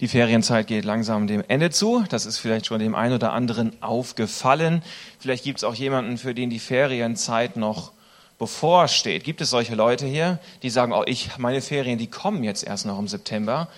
Die 0.00 0.08
Ferienzeit 0.08 0.66
geht 0.66 0.84
langsam 0.84 1.26
dem 1.26 1.44
Ende 1.48 1.70
zu. 1.70 2.04
Das 2.08 2.26
ist 2.26 2.38
vielleicht 2.38 2.66
schon 2.66 2.78
dem 2.78 2.94
einen 2.94 3.14
oder 3.14 3.32
anderen 3.32 3.80
aufgefallen. 3.82 4.82
Vielleicht 5.18 5.44
gibt 5.44 5.58
es 5.58 5.64
auch 5.64 5.74
jemanden, 5.74 6.18
für 6.18 6.34
den 6.34 6.50
die 6.50 6.58
Ferienzeit 6.58 7.56
noch 7.56 7.92
bevorsteht. 8.38 9.22
Gibt 9.24 9.40
es 9.40 9.50
solche 9.50 9.74
Leute 9.74 10.06
hier, 10.06 10.38
die 10.62 10.70
sagen, 10.70 10.92
oh, 10.92 11.04
ich, 11.06 11.38
meine 11.38 11.60
Ferien, 11.60 11.98
die 11.98 12.08
kommen 12.08 12.42
jetzt 12.42 12.64
erst 12.64 12.86
noch 12.86 12.98
im 12.98 13.06
September. 13.06 13.68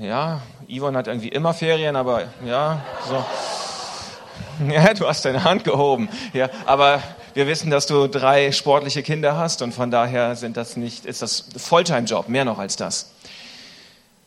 Ja, 0.00 0.42
Yvonne 0.68 0.98
hat 0.98 1.06
irgendwie 1.06 1.28
immer 1.28 1.54
Ferien, 1.54 1.96
aber 1.96 2.24
ja, 2.44 2.82
so. 3.08 3.24
Ja, 4.68 4.94
du 4.94 5.08
hast 5.08 5.24
deine 5.24 5.42
Hand 5.42 5.64
gehoben. 5.64 6.08
Ja, 6.32 6.48
aber 6.66 7.02
wir 7.34 7.48
wissen, 7.48 7.70
dass 7.70 7.86
du 7.86 8.06
drei 8.06 8.52
sportliche 8.52 9.02
Kinder 9.02 9.36
hast 9.36 9.62
und 9.62 9.72
von 9.72 9.90
daher 9.90 10.36
sind 10.36 10.56
das 10.56 10.76
nicht, 10.76 11.06
ist 11.06 11.22
das 11.22 11.46
Volltime-Job, 11.56 12.28
mehr 12.28 12.44
noch 12.44 12.58
als 12.58 12.76
das. 12.76 13.13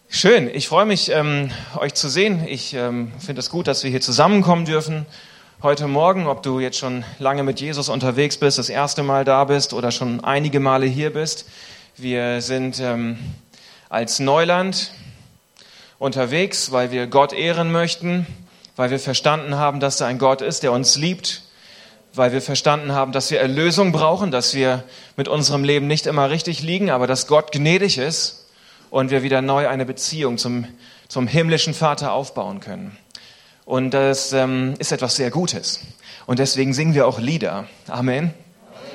Schön, 0.10 0.50
ich 0.52 0.70
freue 0.70 0.86
mich, 0.86 1.12
ähm, 1.12 1.52
euch 1.78 1.94
zu 1.94 2.08
sehen. 2.08 2.48
Ich 2.48 2.74
ähm, 2.74 3.12
finde 3.20 3.42
es 3.42 3.50
gut, 3.50 3.68
dass 3.68 3.84
wir 3.84 3.92
hier 3.92 4.00
zusammenkommen 4.00 4.64
dürfen 4.64 5.06
heute 5.62 5.86
Morgen, 5.88 6.28
ob 6.28 6.42
du 6.44 6.62
jetzt 6.62 6.78
schon 6.78 7.04
lange 7.20 7.44
mit 7.44 7.60
Jesus 7.60 7.90
unterwegs 7.90 8.38
bist, 8.38 8.58
das 8.58 8.70
erste 8.70 9.04
Mal 9.04 9.26
da 9.26 9.44
bist 9.44 9.74
oder 9.74 9.92
schon 9.92 10.24
einige 10.24 10.62
Male 10.62 10.86
hier 10.86 11.12
bist. 11.12 11.50
Wir 11.98 12.42
sind 12.42 12.80
ähm, 12.80 13.20
als 13.90 14.20
Neuland 14.20 14.92
unterwegs, 16.00 16.72
weil 16.72 16.90
wir 16.90 17.08
Gott 17.08 17.34
ehren 17.34 17.74
möchten, 17.74 18.26
weil 18.78 18.90
wir 18.92 19.00
verstanden 19.00 19.56
haben, 19.56 19.82
dass 19.82 20.00
er 20.00 20.08
ein 20.08 20.20
Gott 20.20 20.42
ist, 20.42 20.64
der 20.64 20.72
uns 20.72 20.96
liebt, 20.96 21.42
weil 22.14 22.32
wir 22.32 22.42
verstanden 22.42 22.94
haben, 22.94 23.12
dass 23.12 23.30
wir 23.30 23.42
Erlösung 23.42 23.92
brauchen, 23.92 24.32
dass 24.32 24.56
wir 24.56 24.86
mit 25.18 25.28
unserem 25.28 25.66
Leben 25.66 25.86
nicht 25.86 26.08
immer 26.08 26.30
richtig 26.30 26.62
liegen, 26.64 26.90
aber 26.90 27.08
dass 27.08 27.28
Gott 27.28 27.52
gnädig 27.52 27.98
ist 27.98 28.37
und 28.90 29.12
wir 29.12 29.24
wieder 29.24 29.42
neu 29.42 29.68
eine 29.68 29.86
Beziehung 29.86 30.38
zum, 30.38 30.66
zum 31.08 31.28
himmlischen 31.28 31.74
Vater 31.74 32.12
aufbauen 32.14 32.60
können. 32.60 32.98
Und 33.66 33.92
das 33.92 34.34
ähm, 34.34 34.76
ist 34.80 34.92
etwas 34.92 35.16
sehr 35.16 35.30
Gutes. 35.30 35.82
Und 36.26 36.40
deswegen 36.40 36.74
singen 36.74 36.94
wir 36.94 37.08
auch 37.08 37.20
Lieder. 37.20 37.66
Amen. 37.88 38.34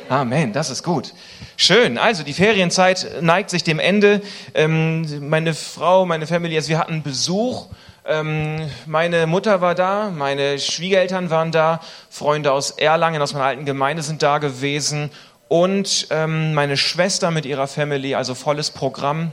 Amen, 0.08 0.52
das 0.52 0.70
ist 0.70 0.82
gut. 0.82 1.14
Schön. 1.56 1.96
Also 1.96 2.22
die 2.22 2.32
Ferienzeit 2.32 3.22
neigt 3.22 3.50
sich 3.50 3.64
dem 3.64 3.78
Ende. 3.78 4.20
Ähm, 4.54 5.28
meine 5.28 5.54
Frau, 5.54 6.04
meine 6.06 6.26
Familie, 6.26 6.58
also 6.58 6.68
wir 6.70 6.78
hatten 6.78 7.02
Besuch. 7.02 7.66
Ähm, 8.04 8.68
meine 8.86 9.26
Mutter 9.26 9.60
war 9.60 9.74
da, 9.74 10.10
meine 10.10 10.58
Schwiegereltern 10.58 11.30
waren 11.30 11.52
da, 11.52 11.80
Freunde 12.10 12.50
aus 12.50 12.72
Erlangen, 12.72 13.22
aus 13.22 13.32
meiner 13.32 13.44
alten 13.44 13.64
Gemeinde 13.64 14.02
sind 14.02 14.22
da 14.22 14.38
gewesen 14.38 15.10
und 15.46 16.08
ähm, 16.10 16.52
meine 16.52 16.76
Schwester 16.76 17.30
mit 17.30 17.46
ihrer 17.46 17.68
Family, 17.68 18.16
also 18.16 18.34
volles 18.34 18.70
Programm. 18.70 19.32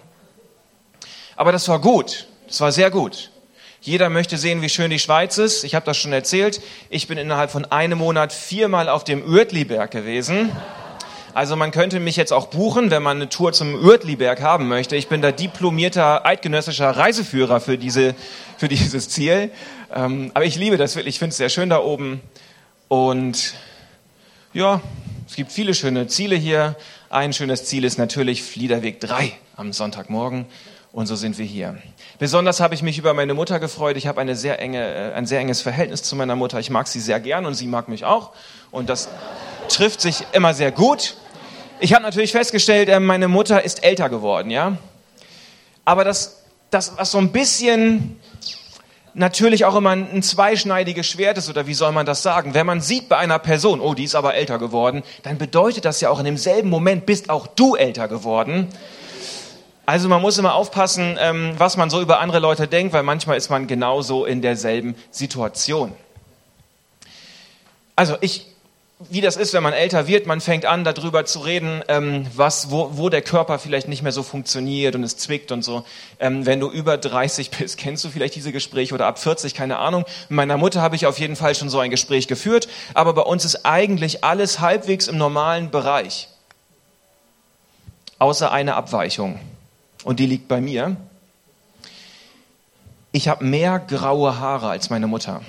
Aber 1.40 1.54
das 1.54 1.70
war 1.70 1.80
gut. 1.80 2.28
Das 2.48 2.60
war 2.60 2.74
sehr 2.74 2.92
gut. 2.92 3.32
Jeder 3.80 4.10
möchte 4.10 4.38
sehen, 4.38 4.62
wie 4.62 4.68
schön 4.68 4.92
die 4.92 5.00
Schweiz 5.00 5.38
ist. 5.38 5.64
Ich 5.64 5.74
habe 5.74 5.86
das 5.86 5.96
schon 5.96 6.12
erzählt. 6.12 6.60
Ich 6.90 7.08
bin 7.08 7.18
innerhalb 7.18 7.50
von 7.50 7.64
einem 7.64 8.00
Monat 8.00 8.34
viermal 8.34 8.90
auf 8.90 9.06
dem 9.06 9.24
Uertliberg 9.24 9.90
gewesen. 9.90 10.52
Also 11.34 11.56
man 11.56 11.72
könnte 11.72 12.02
mich 12.02 12.18
jetzt 12.18 12.34
auch 12.34 12.48
buchen, 12.48 12.92
wenn 12.92 13.02
man 13.02 13.16
eine 13.16 13.30
Tour 13.30 13.54
zum 13.54 13.74
Uertliberg 13.76 14.42
haben 14.42 14.68
möchte. 14.68 14.98
Ich 14.98 15.08
bin 15.08 15.22
da 15.22 15.32
diplomierter 15.32 16.26
eidgenössischer 16.26 16.90
Reiseführer 16.90 17.62
für, 17.62 17.78
diese, 17.78 18.16
für 18.58 18.68
dieses 18.68 19.08
Ziel. 19.08 19.50
Ähm, 19.96 20.32
aber 20.34 20.44
ich 20.44 20.58
liebe 20.58 20.76
das 20.76 20.98
wirklich. 20.98 21.16
Ich 21.16 21.20
finde 21.20 21.32
es 21.32 21.38
sehr 21.38 21.48
schön 21.48 21.70
da 21.70 21.80
oben. 21.80 22.20
Und 22.90 23.54
ja, 24.52 24.82
es 25.26 25.38
gibt 25.38 25.54
viele 25.54 25.74
schöne 25.74 26.08
Ziele 26.08 26.36
hier. 26.36 26.76
Ein 27.10 27.32
schönes 27.32 27.64
Ziel 27.64 27.86
ist 27.86 27.98
natürlich 27.98 28.44
Fliederweg 28.44 29.00
3 29.00 29.32
am 29.56 29.72
Sonntagmorgen. 29.72 30.46
Und 30.92 31.06
so 31.06 31.16
sind 31.16 31.38
wir 31.38 31.46
hier. 31.46 31.78
Besonders 32.18 32.60
habe 32.60 32.74
ich 32.74 32.82
mich 32.82 32.98
über 32.98 33.14
meine 33.14 33.36
Mutter 33.36 33.60
gefreut. 33.60 33.96
Ich 33.96 34.08
habe 34.08 34.20
eine 34.20 34.36
sehr 34.36 34.60
enge, 34.60 34.80
äh, 34.80 35.14
ein 35.14 35.28
sehr 35.28 35.40
enges 35.40 35.62
Verhältnis 35.62 36.02
zu 36.02 36.16
meiner 36.16 36.36
Mutter. 36.36 36.60
Ich 36.60 36.72
mag 36.72 36.88
sie 36.88 37.00
sehr 37.00 37.20
gern 37.20 37.46
und 37.46 37.54
sie 37.54 37.68
mag 37.68 37.90
mich 37.90 38.06
auch. 38.06 38.32
Und 38.72 38.90
das 38.90 39.08
trifft 39.68 40.02
sich 40.02 40.26
immer 40.32 40.54
sehr 40.54 40.72
gut. 40.72 41.16
Ich 41.80 41.94
habe 41.94 42.04
natürlich 42.04 42.32
festgestellt, 42.32 42.90
äh, 42.90 43.00
meine 43.00 43.28
Mutter 43.28 43.64
ist 43.64 43.84
älter 43.84 44.10
geworden, 44.10 44.50
ja. 44.50 44.78
Aber 45.86 46.04
das, 46.04 46.44
das, 46.72 46.98
was 46.98 47.12
so 47.12 47.20
ein 47.20 47.32
bisschen 47.32 48.20
natürlich 49.14 49.66
auch 49.66 49.76
immer 49.76 49.92
ein 49.92 50.24
zweischneidiges 50.24 51.06
Schwert 51.06 51.38
ist, 51.38 51.50
oder 51.50 51.68
wie 51.68 51.74
soll 51.74 51.92
man 51.92 52.06
das 52.06 52.24
sagen? 52.24 52.54
Wenn 52.54 52.66
man 52.66 52.82
sieht 52.82 53.10
bei 53.10 53.18
einer 53.18 53.38
Person, 53.38 53.80
oh, 53.80 53.94
die 53.94 54.06
ist 54.06 54.16
aber 54.16 54.34
älter 54.34 54.58
geworden, 54.58 55.04
dann 55.24 55.38
bedeutet 55.38 55.86
das 55.86 56.02
ja 56.02 56.10
auch 56.10 56.20
in 56.20 56.26
demselben 56.26 56.70
Moment 56.70 57.06
bist 57.06 57.30
auch 57.30 57.46
du 57.48 57.76
älter 57.76 58.08
geworden. 58.08 58.70
Also 59.90 60.08
man 60.08 60.22
muss 60.22 60.38
immer 60.38 60.54
aufpassen, 60.54 61.18
ähm, 61.20 61.56
was 61.58 61.76
man 61.76 61.90
so 61.90 62.00
über 62.00 62.20
andere 62.20 62.38
Leute 62.38 62.68
denkt, 62.68 62.94
weil 62.94 63.02
manchmal 63.02 63.38
ist 63.38 63.50
man 63.50 63.66
genauso 63.66 64.24
in 64.24 64.44
derselben 64.44 64.94
Situation. 65.10 65.94
Also 67.96 68.16
ich, 68.22 68.46
wie 69.10 69.22
das 69.22 69.36
ist, 69.36 69.52
wenn 69.56 69.64
man 69.64 69.74
älter 69.74 70.06
wird, 70.06 70.28
man 70.28 70.42
fängt 70.42 70.68
an, 70.68 70.84
darüber 70.84 71.26
zu 71.26 71.40
reden, 71.40 71.82
ähm, 71.88 72.28
was, 72.36 72.70
wo, 72.70 72.92
wo 72.98 73.10
der 73.10 73.24
Körper 73.24 73.58
vielleicht 73.58 73.88
nicht 73.88 74.04
mehr 74.04 74.12
so 74.12 74.22
funktioniert 74.22 74.94
und 74.94 75.04
es 75.04 75.18
zwickt 75.18 75.52
und 75.52 75.64
so. 75.64 75.84
Ähm, 76.20 76.46
wenn 76.46 76.60
du 76.60 76.70
über 76.70 77.00
30 77.00 77.50
bist, 77.58 77.80
kennst 77.80 78.04
du 78.04 78.10
vielleicht 78.10 78.36
diese 78.36 78.52
Gespräche 78.52 78.94
oder 78.94 79.08
ab 79.08 79.18
40, 79.18 79.56
keine 79.56 79.80
Ahnung. 79.80 80.06
Mit 80.30 80.36
meiner 80.36 80.58
Mutter 80.58 80.84
habe 80.84 80.98
ich 80.98 81.08
auf 81.08 81.18
jeden 81.18 81.36
Fall 81.36 81.56
schon 81.56 81.72
so 81.72 81.80
ein 81.80 81.90
Gespräch 81.90 82.28
geführt, 82.28 82.68
aber 82.94 83.14
bei 83.14 83.24
uns 83.24 83.44
ist 83.44 83.66
eigentlich 83.66 84.24
alles 84.24 84.60
halbwegs 84.60 85.08
im 85.08 85.18
normalen 85.18 85.72
Bereich. 85.72 86.28
Außer 88.20 88.52
eine 88.52 88.76
Abweichung 88.76 89.40
und 90.04 90.20
die 90.20 90.26
liegt 90.26 90.48
bei 90.48 90.62
mir. 90.62 90.96
Ich 93.12 93.28
habe 93.28 93.44
mehr 93.44 93.80
graue 93.80 94.40
Haare 94.40 94.70
als 94.70 94.90
meine 94.90 95.08
Mutter. 95.08 95.42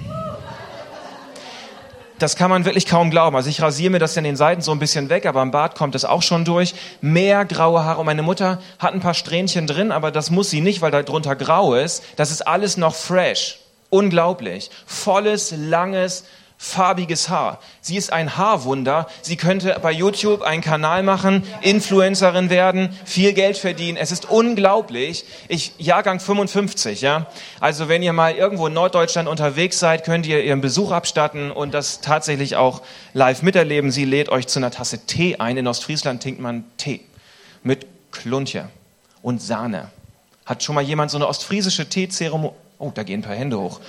Das 2.18 2.36
kann 2.36 2.50
man 2.50 2.66
wirklich 2.66 2.84
kaum 2.84 3.10
glauben. 3.10 3.34
Also 3.34 3.48
ich 3.48 3.62
rasiere 3.62 3.90
mir 3.90 3.98
das 3.98 4.16
an 4.18 4.24
den 4.24 4.36
Seiten 4.36 4.60
so 4.60 4.72
ein 4.72 4.78
bisschen 4.78 5.08
weg, 5.08 5.24
aber 5.24 5.40
im 5.40 5.50
Bart 5.50 5.74
kommt 5.74 5.94
es 5.94 6.04
auch 6.04 6.20
schon 6.20 6.44
durch. 6.44 6.74
Mehr 7.00 7.46
graue 7.46 7.82
Haare. 7.82 8.00
Und 8.00 8.06
meine 8.06 8.22
Mutter 8.22 8.60
hat 8.78 8.92
ein 8.92 9.00
paar 9.00 9.14
Strähnchen 9.14 9.66
drin, 9.66 9.90
aber 9.90 10.10
das 10.10 10.30
muss 10.30 10.50
sie 10.50 10.60
nicht, 10.60 10.82
weil 10.82 10.90
da 10.90 11.02
drunter 11.02 11.34
grau 11.34 11.74
ist. 11.74 12.02
Das 12.16 12.30
ist 12.30 12.46
alles 12.46 12.76
noch 12.76 12.94
fresh. 12.94 13.58
Unglaublich. 13.88 14.70
Volles, 14.84 15.54
langes, 15.56 16.24
farbiges 16.62 17.30
Haar. 17.30 17.58
Sie 17.80 17.96
ist 17.96 18.12
ein 18.12 18.36
Haarwunder. 18.36 19.08
Sie 19.22 19.38
könnte 19.38 19.78
bei 19.80 19.90
YouTube 19.90 20.42
einen 20.42 20.60
Kanal 20.60 21.02
machen, 21.02 21.42
Influencerin 21.62 22.50
werden, 22.50 22.94
viel 23.06 23.32
Geld 23.32 23.56
verdienen. 23.56 23.96
Es 23.96 24.12
ist 24.12 24.28
unglaublich. 24.28 25.24
Ich, 25.48 25.72
Jahrgang 25.78 26.20
55, 26.20 27.00
ja. 27.00 27.28
Also 27.60 27.88
wenn 27.88 28.02
ihr 28.02 28.12
mal 28.12 28.34
irgendwo 28.34 28.66
in 28.66 28.74
Norddeutschland 28.74 29.26
unterwegs 29.26 29.78
seid, 29.78 30.04
könnt 30.04 30.26
ihr 30.26 30.44
ihren 30.44 30.60
Besuch 30.60 30.90
abstatten 30.92 31.50
und 31.50 31.72
das 31.72 32.02
tatsächlich 32.02 32.56
auch 32.56 32.82
live 33.14 33.40
miterleben. 33.40 33.90
Sie 33.90 34.04
lädt 34.04 34.28
euch 34.28 34.46
zu 34.46 34.58
einer 34.58 34.70
Tasse 34.70 35.06
Tee 35.06 35.36
ein. 35.36 35.56
In 35.56 35.66
Ostfriesland 35.66 36.22
trinkt 36.22 36.42
man 36.42 36.64
Tee 36.76 37.00
mit 37.62 37.86
Klunche 38.12 38.68
und 39.22 39.40
Sahne. 39.40 39.90
Hat 40.44 40.62
schon 40.62 40.74
mal 40.74 40.84
jemand 40.84 41.10
so 41.10 41.16
eine 41.16 41.26
ostfriesische 41.26 41.88
Teezeremonie? 41.88 42.52
Oh, 42.78 42.92
da 42.94 43.02
gehen 43.02 43.20
ein 43.20 43.22
paar 43.22 43.34
Hände 43.34 43.58
hoch. 43.58 43.80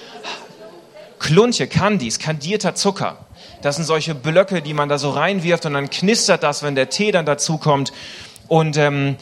Klunche, 1.22 1.68
Candies, 1.68 2.18
kandierter 2.18 2.74
Zucker. 2.74 3.18
Das 3.62 3.76
sind 3.76 3.86
solche 3.86 4.16
Blöcke, 4.16 4.64
die 4.64 4.74
man 4.74 4.90
da 4.90 4.98
so 4.98 5.12
reinwirft 5.12 5.68
und 5.68 5.74
dann 5.74 5.92
knistert 5.92 6.42
das, 6.42 6.64
wenn 6.64 6.74
der 6.74 6.90
Tee 6.90 7.12
dann 7.12 7.28
dazukommt. 7.28 7.94
Und 8.48 8.76
ähm, 8.76 9.18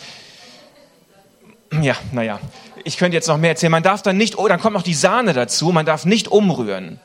ja, 1.81 1.95
naja, 2.13 2.39
ich 2.85 2.97
könnte 2.97 3.15
jetzt 3.15 3.27
noch 3.27 3.37
mehr 3.37 3.51
erzählen. 3.51 3.71
Man 3.71 3.83
darf 3.83 4.01
dann 4.01 4.15
nicht, 4.15 4.37
oh, 4.37 4.47
dann 4.47 4.61
kommt 4.61 4.75
noch 4.75 4.81
die 4.81 4.93
Sahne 4.93 5.33
dazu, 5.33 5.73
man 5.73 5.85
darf 5.85 6.05
nicht 6.05 6.29
umrühren. 6.29 7.01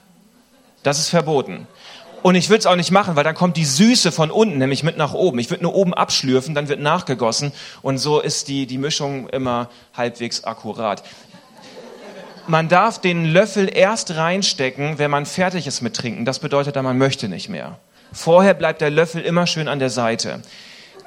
Das 0.84 1.00
ist 1.00 1.09
verboten. 1.09 1.66
Und 2.22 2.37
ich 2.37 2.49
würde 2.49 2.61
es 2.61 2.66
auch 2.66 2.76
nicht 2.76 2.93
machen, 2.93 3.16
weil 3.16 3.25
dann 3.25 3.34
kommt 3.34 3.56
die 3.56 3.65
Süße 3.65 4.12
von 4.12 4.31
unten, 4.31 4.59
nämlich 4.59 4.84
mit 4.84 4.97
nach 4.97 5.12
oben. 5.12 5.41
Ich 5.41 5.50
würde 5.50 5.65
nur 5.65 5.75
oben 5.75 5.93
abschlürfen, 5.93 6.55
dann 6.55 6.69
wird 6.69 6.81
nachgegossen 6.81 7.53
und 7.82 7.99
so 7.99 8.21
ist 8.21 8.47
die, 8.47 8.66
die 8.66 8.78
Mischung 8.78 9.28
immer 9.28 9.69
halbwegs 9.93 10.44
akkurat 10.44 11.02
man 12.46 12.69
darf 12.69 13.00
den 13.00 13.25
Löffel 13.25 13.70
erst 13.75 14.17
reinstecken, 14.17 14.99
wenn 14.99 15.11
man 15.11 15.26
fertig 15.26 15.67
ist 15.67 15.81
mit 15.81 15.94
Trinken. 15.94 16.25
Das 16.25 16.38
bedeutet 16.38 16.76
dann, 16.76 16.85
man 16.85 16.99
möchte 16.99 17.29
nicht 17.29 17.49
mehr. 17.49 17.79
Vorher 18.12 18.55
bleibt 18.55 18.81
der 18.81 18.91
Löffel 18.91 19.23
immer 19.23 19.46
schön 19.46 19.69
an 19.69 19.79
der 19.79 19.91
Seite. 19.91 20.41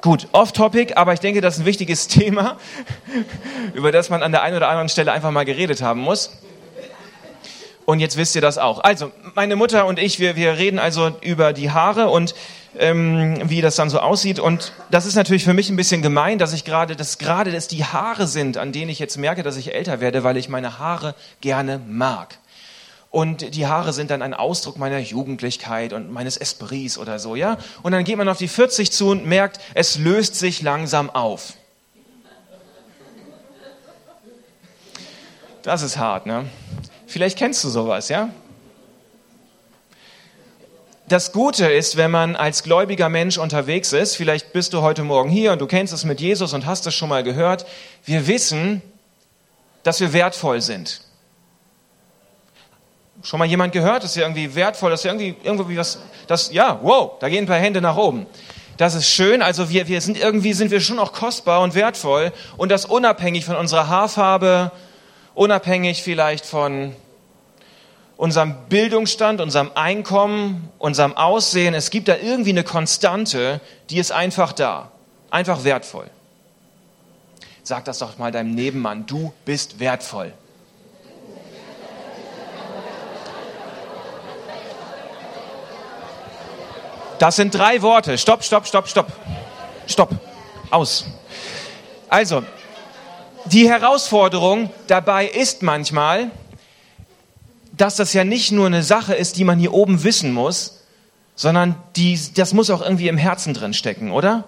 Gut, 0.00 0.28
off-topic, 0.32 0.94
aber 0.96 1.12
ich 1.12 1.20
denke, 1.20 1.40
das 1.40 1.54
ist 1.54 1.60
ein 1.60 1.66
wichtiges 1.66 2.06
Thema, 2.08 2.56
über 3.74 3.90
das 3.92 4.10
man 4.10 4.22
an 4.22 4.32
der 4.32 4.42
einen 4.42 4.56
oder 4.56 4.68
anderen 4.68 4.88
Stelle 4.88 5.12
einfach 5.12 5.30
mal 5.30 5.44
geredet 5.44 5.82
haben 5.82 6.00
muss. 6.00 6.30
Und 7.88 8.00
jetzt 8.00 8.18
wisst 8.18 8.34
ihr 8.34 8.42
das 8.42 8.58
auch. 8.58 8.80
Also, 8.80 9.12
meine 9.34 9.56
Mutter 9.56 9.86
und 9.86 9.98
ich, 9.98 10.18
wir, 10.18 10.36
wir 10.36 10.58
reden 10.58 10.78
also 10.78 11.16
über 11.22 11.54
die 11.54 11.70
Haare 11.70 12.10
und 12.10 12.34
ähm, 12.76 13.40
wie 13.44 13.62
das 13.62 13.76
dann 13.76 13.88
so 13.88 13.98
aussieht. 13.98 14.40
Und 14.40 14.74
das 14.90 15.06
ist 15.06 15.14
natürlich 15.14 15.42
für 15.42 15.54
mich 15.54 15.70
ein 15.70 15.76
bisschen 15.76 16.02
gemein, 16.02 16.38
dass 16.38 16.52
ich 16.52 16.66
gerade, 16.66 16.96
dass 16.96 17.16
gerade 17.16 17.50
das 17.50 17.66
die 17.66 17.86
Haare 17.86 18.26
sind, 18.26 18.58
an 18.58 18.72
denen 18.72 18.90
ich 18.90 18.98
jetzt 18.98 19.16
merke, 19.16 19.42
dass 19.42 19.56
ich 19.56 19.72
älter 19.72 20.00
werde, 20.02 20.22
weil 20.22 20.36
ich 20.36 20.50
meine 20.50 20.78
Haare 20.78 21.14
gerne 21.40 21.80
mag. 21.88 22.36
Und 23.08 23.54
die 23.54 23.66
Haare 23.66 23.94
sind 23.94 24.10
dann 24.10 24.20
ein 24.20 24.34
Ausdruck 24.34 24.76
meiner 24.76 24.98
Jugendlichkeit 24.98 25.94
und 25.94 26.12
meines 26.12 26.36
Esprits 26.36 26.98
oder 26.98 27.18
so, 27.18 27.36
ja? 27.36 27.56
Und 27.82 27.92
dann 27.92 28.04
geht 28.04 28.18
man 28.18 28.28
auf 28.28 28.36
die 28.36 28.48
40 28.48 28.92
zu 28.92 29.08
und 29.08 29.24
merkt, 29.24 29.60
es 29.72 29.96
löst 29.96 30.34
sich 30.34 30.60
langsam 30.60 31.08
auf. 31.08 31.54
Das 35.62 35.80
ist 35.80 35.96
hart, 35.96 36.26
ne? 36.26 36.44
Vielleicht 37.08 37.38
kennst 37.38 37.64
du 37.64 37.70
sowas, 37.70 38.10
ja? 38.10 38.28
Das 41.08 41.32
Gute 41.32 41.64
ist, 41.64 41.96
wenn 41.96 42.10
man 42.10 42.36
als 42.36 42.62
gläubiger 42.62 43.08
Mensch 43.08 43.38
unterwegs 43.38 43.94
ist, 43.94 44.14
vielleicht 44.14 44.52
bist 44.52 44.74
du 44.74 44.82
heute 44.82 45.04
Morgen 45.04 45.30
hier 45.30 45.52
und 45.52 45.58
du 45.58 45.66
kennst 45.66 45.94
es 45.94 46.04
mit 46.04 46.20
Jesus 46.20 46.52
und 46.52 46.66
hast 46.66 46.86
es 46.86 46.94
schon 46.94 47.08
mal 47.08 47.22
gehört, 47.22 47.64
wir 48.04 48.26
wissen, 48.26 48.82
dass 49.84 50.00
wir 50.00 50.12
wertvoll 50.12 50.60
sind. 50.60 51.00
Schon 53.22 53.38
mal 53.38 53.46
jemand 53.46 53.72
gehört, 53.72 54.04
dass 54.04 54.14
wir 54.14 54.24
irgendwie 54.24 54.54
wertvoll, 54.54 54.90
dass 54.90 55.02
wir 55.02 55.10
irgendwie, 55.10 55.34
irgendwie 55.42 55.78
was, 55.78 56.00
das, 56.26 56.52
ja, 56.52 56.78
wow, 56.82 57.12
da 57.20 57.30
gehen 57.30 57.44
ein 57.44 57.48
paar 57.48 57.56
Hände 57.56 57.80
nach 57.80 57.96
oben. 57.96 58.26
Das 58.76 58.94
ist 58.94 59.08
schön, 59.08 59.40
also 59.40 59.70
wir, 59.70 59.88
wir 59.88 60.02
sind 60.02 60.20
irgendwie, 60.20 60.52
sind 60.52 60.70
wir 60.70 60.82
schon 60.82 60.98
auch 60.98 61.14
kostbar 61.14 61.62
und 61.62 61.74
wertvoll 61.74 62.32
und 62.58 62.70
das 62.70 62.84
unabhängig 62.84 63.46
von 63.46 63.56
unserer 63.56 63.88
Haarfarbe, 63.88 64.72
unabhängig 65.38 66.02
vielleicht 66.02 66.44
von 66.44 66.96
unserem 68.16 68.56
Bildungsstand, 68.68 69.40
unserem 69.40 69.70
Einkommen, 69.76 70.68
unserem 70.78 71.16
Aussehen. 71.16 71.74
Es 71.74 71.90
gibt 71.90 72.08
da 72.08 72.16
irgendwie 72.16 72.50
eine 72.50 72.64
Konstante, 72.64 73.60
die 73.88 73.98
ist 73.98 74.10
einfach 74.10 74.52
da, 74.52 74.90
einfach 75.30 75.62
wertvoll. 75.62 76.10
Sag 77.62 77.84
das 77.84 77.98
doch 77.98 78.18
mal 78.18 78.32
deinem 78.32 78.54
Nebenmann, 78.54 79.06
du 79.06 79.32
bist 79.44 79.78
wertvoll. 79.78 80.32
Das 87.20 87.36
sind 87.36 87.54
drei 87.54 87.82
Worte. 87.82 88.18
Stopp, 88.18 88.42
stopp, 88.42 88.66
stopp, 88.66 88.88
stopp. 88.88 89.12
Stopp. 89.86 90.10
Aus. 90.70 91.06
Also, 92.08 92.42
die 93.52 93.68
Herausforderung 93.68 94.70
dabei 94.86 95.26
ist 95.26 95.62
manchmal, 95.62 96.30
dass 97.76 97.96
das 97.96 98.12
ja 98.12 98.24
nicht 98.24 98.52
nur 98.52 98.66
eine 98.66 98.82
Sache 98.82 99.14
ist, 99.14 99.36
die 99.36 99.44
man 99.44 99.58
hier 99.58 99.72
oben 99.72 100.04
wissen 100.04 100.32
muss, 100.32 100.84
sondern 101.34 101.76
die, 101.96 102.18
das 102.34 102.52
muss 102.52 102.70
auch 102.70 102.82
irgendwie 102.82 103.08
im 103.08 103.16
Herzen 103.16 103.54
drin 103.54 103.72
stecken, 103.72 104.10
oder? 104.10 104.44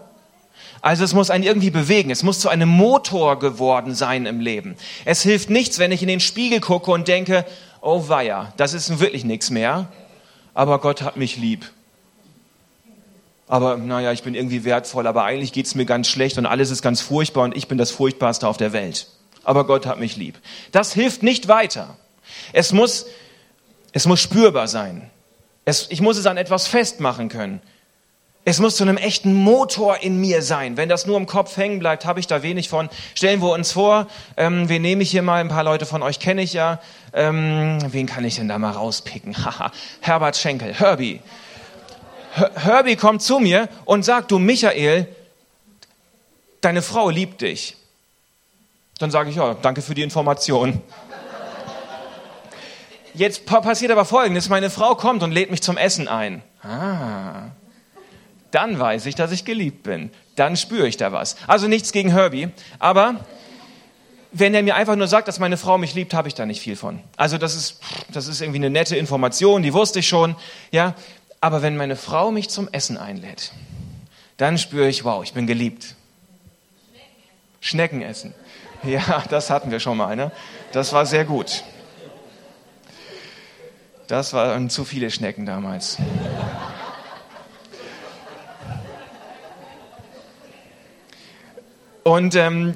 Also 0.83 1.05
es 1.05 1.15
muss 1.15 1.31
einen 1.31 1.45
irgendwie 1.45 1.71
bewegen. 1.71 2.11
Es 2.11 2.23
muss 2.23 2.41
zu 2.41 2.49
einem 2.49 2.69
Motor 2.69 3.39
geworden 3.39 3.95
sein 3.95 4.27
im 4.27 4.41
Leben. 4.41 4.77
Es 5.05 5.23
hilft 5.23 5.51
nichts, 5.51 5.79
wenn 5.79 5.93
ich 5.93 6.03
in 6.03 6.09
den 6.09 6.21
Spiegel 6.21 6.61
gucke 6.61 6.91
und 6.91 7.07
denke, 7.07 7.45
oh 7.83 8.09
weia, 8.09 8.53
das 8.57 8.73
ist 8.73 8.99
wirklich 8.99 9.25
nichts 9.25 9.51
mehr. 9.51 9.89
Aber 10.55 10.81
Gott 10.81 11.03
hat 11.03 11.17
mich 11.17 11.37
lieb. 11.37 11.71
Aber 13.51 13.77
naja, 13.79 14.13
ich 14.13 14.23
bin 14.23 14.37
irgendwie 14.37 14.63
wertvoll, 14.63 15.09
aber 15.09 15.25
eigentlich 15.25 15.53
geht's 15.53 15.75
mir 15.75 15.85
ganz 15.85 16.07
schlecht 16.07 16.39
und 16.39 16.47
alles 16.47 16.71
ist 16.71 16.83
ganz 16.83 17.01
furchtbar 17.01 17.43
und 17.43 17.57
ich 17.57 17.67
bin 17.67 17.79
das 17.79 17.91
Furchtbarste 17.91 18.47
auf 18.47 18.57
der 18.57 18.73
Welt. 18.73 19.09
Aber 19.43 19.67
Gott 19.67 19.87
hat 19.87 19.99
mich 19.99 20.17
lieb. 20.17 20.39
Das 20.71 20.93
hilft 20.93 21.25
nicht 21.25 21.49
weiter. 21.49 21.97
Es 22.53 22.73
muss, 22.73 23.07
es 23.93 24.07
muss 24.07 24.21
spürbar 24.21 24.69
sein. 24.69 25.11
Es, 25.65 25.89
ich 25.91 26.01
muss 26.01 26.17
es 26.17 26.27
an 26.27 26.37
etwas 26.37 26.69
festmachen 26.69 27.29
können. 27.29 27.61
Es 28.45 28.61
muss 28.61 28.77
zu 28.77 28.85
einem 28.85 28.97
echten 28.97 29.35
Motor 29.35 29.99
in 30.01 30.21
mir 30.21 30.43
sein. 30.43 30.77
Wenn 30.77 30.89
das 30.89 31.07
nur 31.07 31.17
im 31.17 31.27
Kopf 31.27 31.57
hängen 31.57 31.81
bleibt, 31.81 32.07
habe 32.07 32.21
ich 32.21 32.29
da 32.29 32.45
wenig 32.45 32.69
von. 32.69 32.89
Stellen 33.17 33.43
wir 33.43 33.51
uns 33.51 33.73
vor, 33.73 34.07
ähm, 34.37 34.69
wen 34.69 34.81
nehme 34.81 35.03
ich 35.03 35.11
hier 35.11 35.23
mal? 35.23 35.41
Ein 35.41 35.49
paar 35.49 35.65
Leute 35.65 35.87
von 35.87 36.05
euch 36.05 36.21
kenne 36.21 36.43
ich 36.43 36.53
ja. 36.53 36.81
Ähm, 37.13 37.79
wen 37.91 38.07
kann 38.07 38.25
ich 38.25 38.37
denn 38.37 38.47
da 38.47 38.59
mal 38.59 38.71
rauspicken? 38.71 39.37
Haha, 39.45 39.73
Herbert 40.03 40.37
Schenkel, 40.37 40.73
Herbie. 40.73 41.21
Herbie 42.33 42.97
kommt 42.97 43.23
zu 43.23 43.39
mir 43.39 43.69
und 43.85 44.05
sagt, 44.05 44.31
du 44.31 44.39
Michael, 44.39 45.09
deine 46.61 46.83
Frau 46.83 47.11
liebt 47.11 47.41
dich. 47.41 47.77
Dann 48.99 49.11
sage 49.11 49.31
ich, 49.31 49.37
ja, 49.37 49.55
danke 49.55 49.83
für 49.83 49.95
die 49.95 50.03
Information. 50.03 50.81
Jetzt 53.15 53.47
passiert 53.47 53.91
aber 53.91 54.05
Folgendes, 54.05 54.49
meine 54.49 54.71
Frau 54.71 54.95
kommt 54.95 55.23
und 55.23 55.33
lädt 55.33 55.51
mich 55.51 55.63
zum 55.63 55.77
Essen 55.77 56.07
ein. 56.07 56.43
Ah, 56.63 57.51
dann 58.51 58.79
weiß 58.79 59.07
ich, 59.07 59.15
dass 59.15 59.33
ich 59.33 59.45
geliebt 59.45 59.83
bin. 59.83 60.11
Dann 60.37 60.57
spüre 60.57 60.87
ich 60.87 60.97
da 60.97 61.13
was. 61.13 61.37
Also 61.47 61.67
nichts 61.67 61.93
gegen 61.93 62.11
Herbie, 62.11 62.51
aber 62.79 63.25
wenn 64.33 64.55
er 64.55 64.63
mir 64.63 64.77
einfach 64.77 64.97
nur 64.97 65.09
sagt, 65.09 65.27
dass 65.29 65.39
meine 65.39 65.57
Frau 65.57 65.77
mich 65.77 65.95
liebt, 65.95 66.15
habe 66.15 66.29
ich 66.29 66.35
da 66.35 66.47
nicht 66.47 66.61
viel 66.61 66.77
von. 66.77 67.01
Also 67.17 67.37
das 67.37 67.57
ist, 67.57 67.81
das 68.13 68.29
ist 68.29 68.41
irgendwie 68.41 68.59
eine 68.59 68.71
nette 68.71 68.97
Information, 68.97 69.63
die 69.63 69.73
wusste 69.73 70.01
ich 70.01 70.09
schon, 70.09 70.37
ja. 70.71 70.95
Aber 71.41 71.63
wenn 71.63 71.77
meine 71.77 71.97
Frau 71.97 72.31
mich 72.31 72.51
zum 72.51 72.69
Essen 72.71 72.99
einlädt, 72.99 73.53
dann 74.37 74.59
spüre 74.59 74.89
ich, 74.89 75.05
wow, 75.05 75.23
ich 75.25 75.33
bin 75.33 75.47
geliebt. 75.47 75.95
Schnecken 77.61 78.03
essen. 78.03 78.35
Ja, 78.83 79.23
das 79.29 79.51
hatten 79.51 79.71
wir 79.71 79.79
schon 79.79 79.99
mal, 79.99 80.17
ne? 80.17 80.33
Das 80.73 80.95
war 80.95 81.05
sehr 81.05 81.27
gut. 81.27 81.65
Das 84.07 84.33
waren 84.33 84.71
zu 84.71 84.87
viele 84.87 85.11
Schnecken 85.11 85.45
damals. 85.45 85.99
Und 92.05 92.35
ähm, 92.37 92.75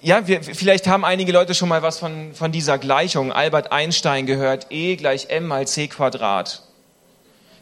ja, 0.00 0.28
wir, 0.28 0.44
vielleicht 0.44 0.86
haben 0.86 1.04
einige 1.04 1.32
Leute 1.32 1.56
schon 1.56 1.68
mal 1.68 1.82
was 1.82 1.98
von, 1.98 2.32
von 2.32 2.52
dieser 2.52 2.78
Gleichung 2.78 3.32
Albert 3.32 3.72
Einstein 3.72 4.26
gehört, 4.26 4.68
E 4.70 4.94
gleich 4.94 5.30
m 5.30 5.48
mal 5.48 5.66
c 5.66 5.88
Quadrat. 5.88 6.62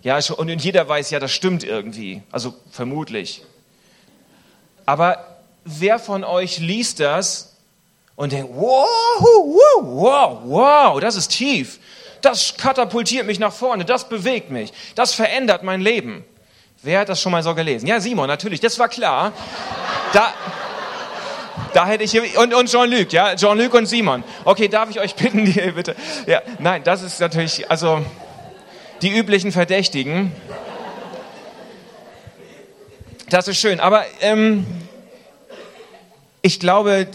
Ja, 0.08 0.18
und 0.38 0.48
jeder 0.64 0.88
weiß, 0.88 1.10
ja, 1.10 1.20
das 1.20 1.32
stimmt 1.32 1.64
irgendwie, 1.64 2.22
also 2.32 2.54
vermutlich. 2.70 3.42
Aber 4.86 5.22
wer 5.66 5.98
von 5.98 6.24
euch 6.24 6.60
liest 6.60 7.00
das 7.00 7.54
und 8.16 8.32
denkt, 8.32 8.50
wow, 8.54 8.88
wow, 9.82 10.38
wow, 10.44 10.98
das 10.98 11.14
ist 11.14 11.28
tief. 11.28 11.78
Das 12.22 12.56
katapultiert 12.56 13.26
mich 13.26 13.38
nach 13.38 13.52
vorne, 13.52 13.84
das 13.84 14.08
bewegt 14.08 14.50
mich, 14.50 14.72
das 14.94 15.12
verändert 15.12 15.62
mein 15.62 15.82
Leben. 15.82 16.24
Wer 16.82 17.00
hat 17.00 17.10
das 17.10 17.20
schon 17.20 17.32
mal 17.32 17.42
so 17.42 17.54
gelesen? 17.54 17.86
Ja, 17.86 18.00
Simon, 18.00 18.28
natürlich, 18.28 18.60
das 18.60 18.78
war 18.78 18.88
klar. 18.88 19.34
Da, 20.14 20.32
da 21.74 21.86
hätte 21.86 22.04
ich 22.04 22.38
und, 22.38 22.54
und 22.54 22.70
Jean-Luc, 22.70 23.12
ja, 23.12 23.36
Jean-Luc 23.36 23.74
und 23.74 23.84
Simon. 23.84 24.24
Okay, 24.46 24.68
darf 24.68 24.88
ich 24.88 25.00
euch 25.00 25.14
bitten, 25.14 25.44
bitte, 25.74 25.94
ja, 26.26 26.40
nein, 26.60 26.82
das 26.82 27.02
ist 27.02 27.20
natürlich, 27.20 27.70
also, 27.70 28.02
die 29.02 29.16
üblichen 29.16 29.52
Verdächtigen. 29.52 30.32
Das 33.30 33.46
ist 33.46 33.58
schön, 33.58 33.78
aber 33.78 34.04
ähm, 34.20 34.66
ich 36.40 36.58
glaube, 36.60 37.06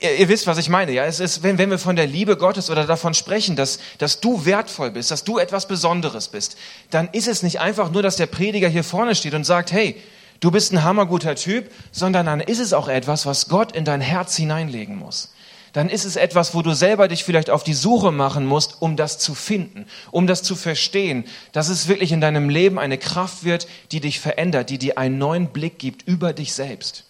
ihr, 0.00 0.16
ihr, 0.16 0.28
wisst, 0.28 0.46
was 0.46 0.58
ich 0.58 0.68
meine. 0.68 0.92
Ja, 0.92 1.04
es 1.04 1.20
ist, 1.20 1.42
wenn, 1.42 1.56
wenn 1.58 1.70
wir 1.70 1.78
von 1.78 1.94
der 1.94 2.06
Liebe 2.06 2.36
Gottes 2.36 2.68
oder 2.68 2.84
davon 2.84 3.14
sprechen, 3.14 3.54
dass, 3.54 3.78
dass 3.98 4.20
du 4.20 4.44
wertvoll 4.44 4.90
bist, 4.90 5.10
dass 5.10 5.24
du 5.24 5.38
etwas 5.38 5.68
Besonderes 5.68 6.28
bist, 6.28 6.56
dann 6.90 7.08
ist 7.12 7.28
es 7.28 7.42
nicht 7.42 7.60
einfach 7.60 7.90
nur, 7.92 8.02
dass 8.02 8.16
der 8.16 8.26
Prediger 8.26 8.68
hier 8.68 8.84
vorne 8.84 9.14
steht 9.14 9.34
und 9.34 9.44
sagt, 9.44 9.72
hey, 9.72 10.02
du 10.40 10.50
bist 10.50 10.72
ein 10.72 10.82
hammerguter 10.82 11.36
Typ, 11.36 11.70
sondern 11.92 12.26
dann 12.26 12.40
ist 12.40 12.58
es 12.58 12.72
auch 12.72 12.88
etwas, 12.88 13.24
was 13.24 13.48
Gott 13.48 13.72
in 13.72 13.84
dein 13.84 14.00
Herz 14.00 14.36
hineinlegen 14.36 14.96
muss. 14.96 15.32
Dann 15.72 15.88
ist 15.88 16.04
es 16.04 16.16
etwas, 16.16 16.54
wo 16.54 16.60
du 16.60 16.74
selber 16.74 17.08
dich 17.08 17.24
vielleicht 17.24 17.48
auf 17.48 17.64
die 17.64 17.72
Suche 17.72 18.12
machen 18.12 18.44
musst, 18.44 18.82
um 18.82 18.96
das 18.96 19.18
zu 19.18 19.34
finden, 19.34 19.86
um 20.10 20.26
das 20.26 20.42
zu 20.42 20.54
verstehen, 20.54 21.24
dass 21.52 21.68
es 21.68 21.88
wirklich 21.88 22.12
in 22.12 22.20
deinem 22.20 22.50
Leben 22.50 22.78
eine 22.78 22.98
Kraft 22.98 23.44
wird, 23.44 23.66
die 23.90 24.00
dich 24.00 24.20
verändert, 24.20 24.68
die 24.68 24.78
dir 24.78 24.98
einen 24.98 25.16
neuen 25.16 25.48
Blick 25.48 25.78
gibt 25.78 26.06
über 26.06 26.34
dich 26.34 26.52
selbst. 26.52 27.04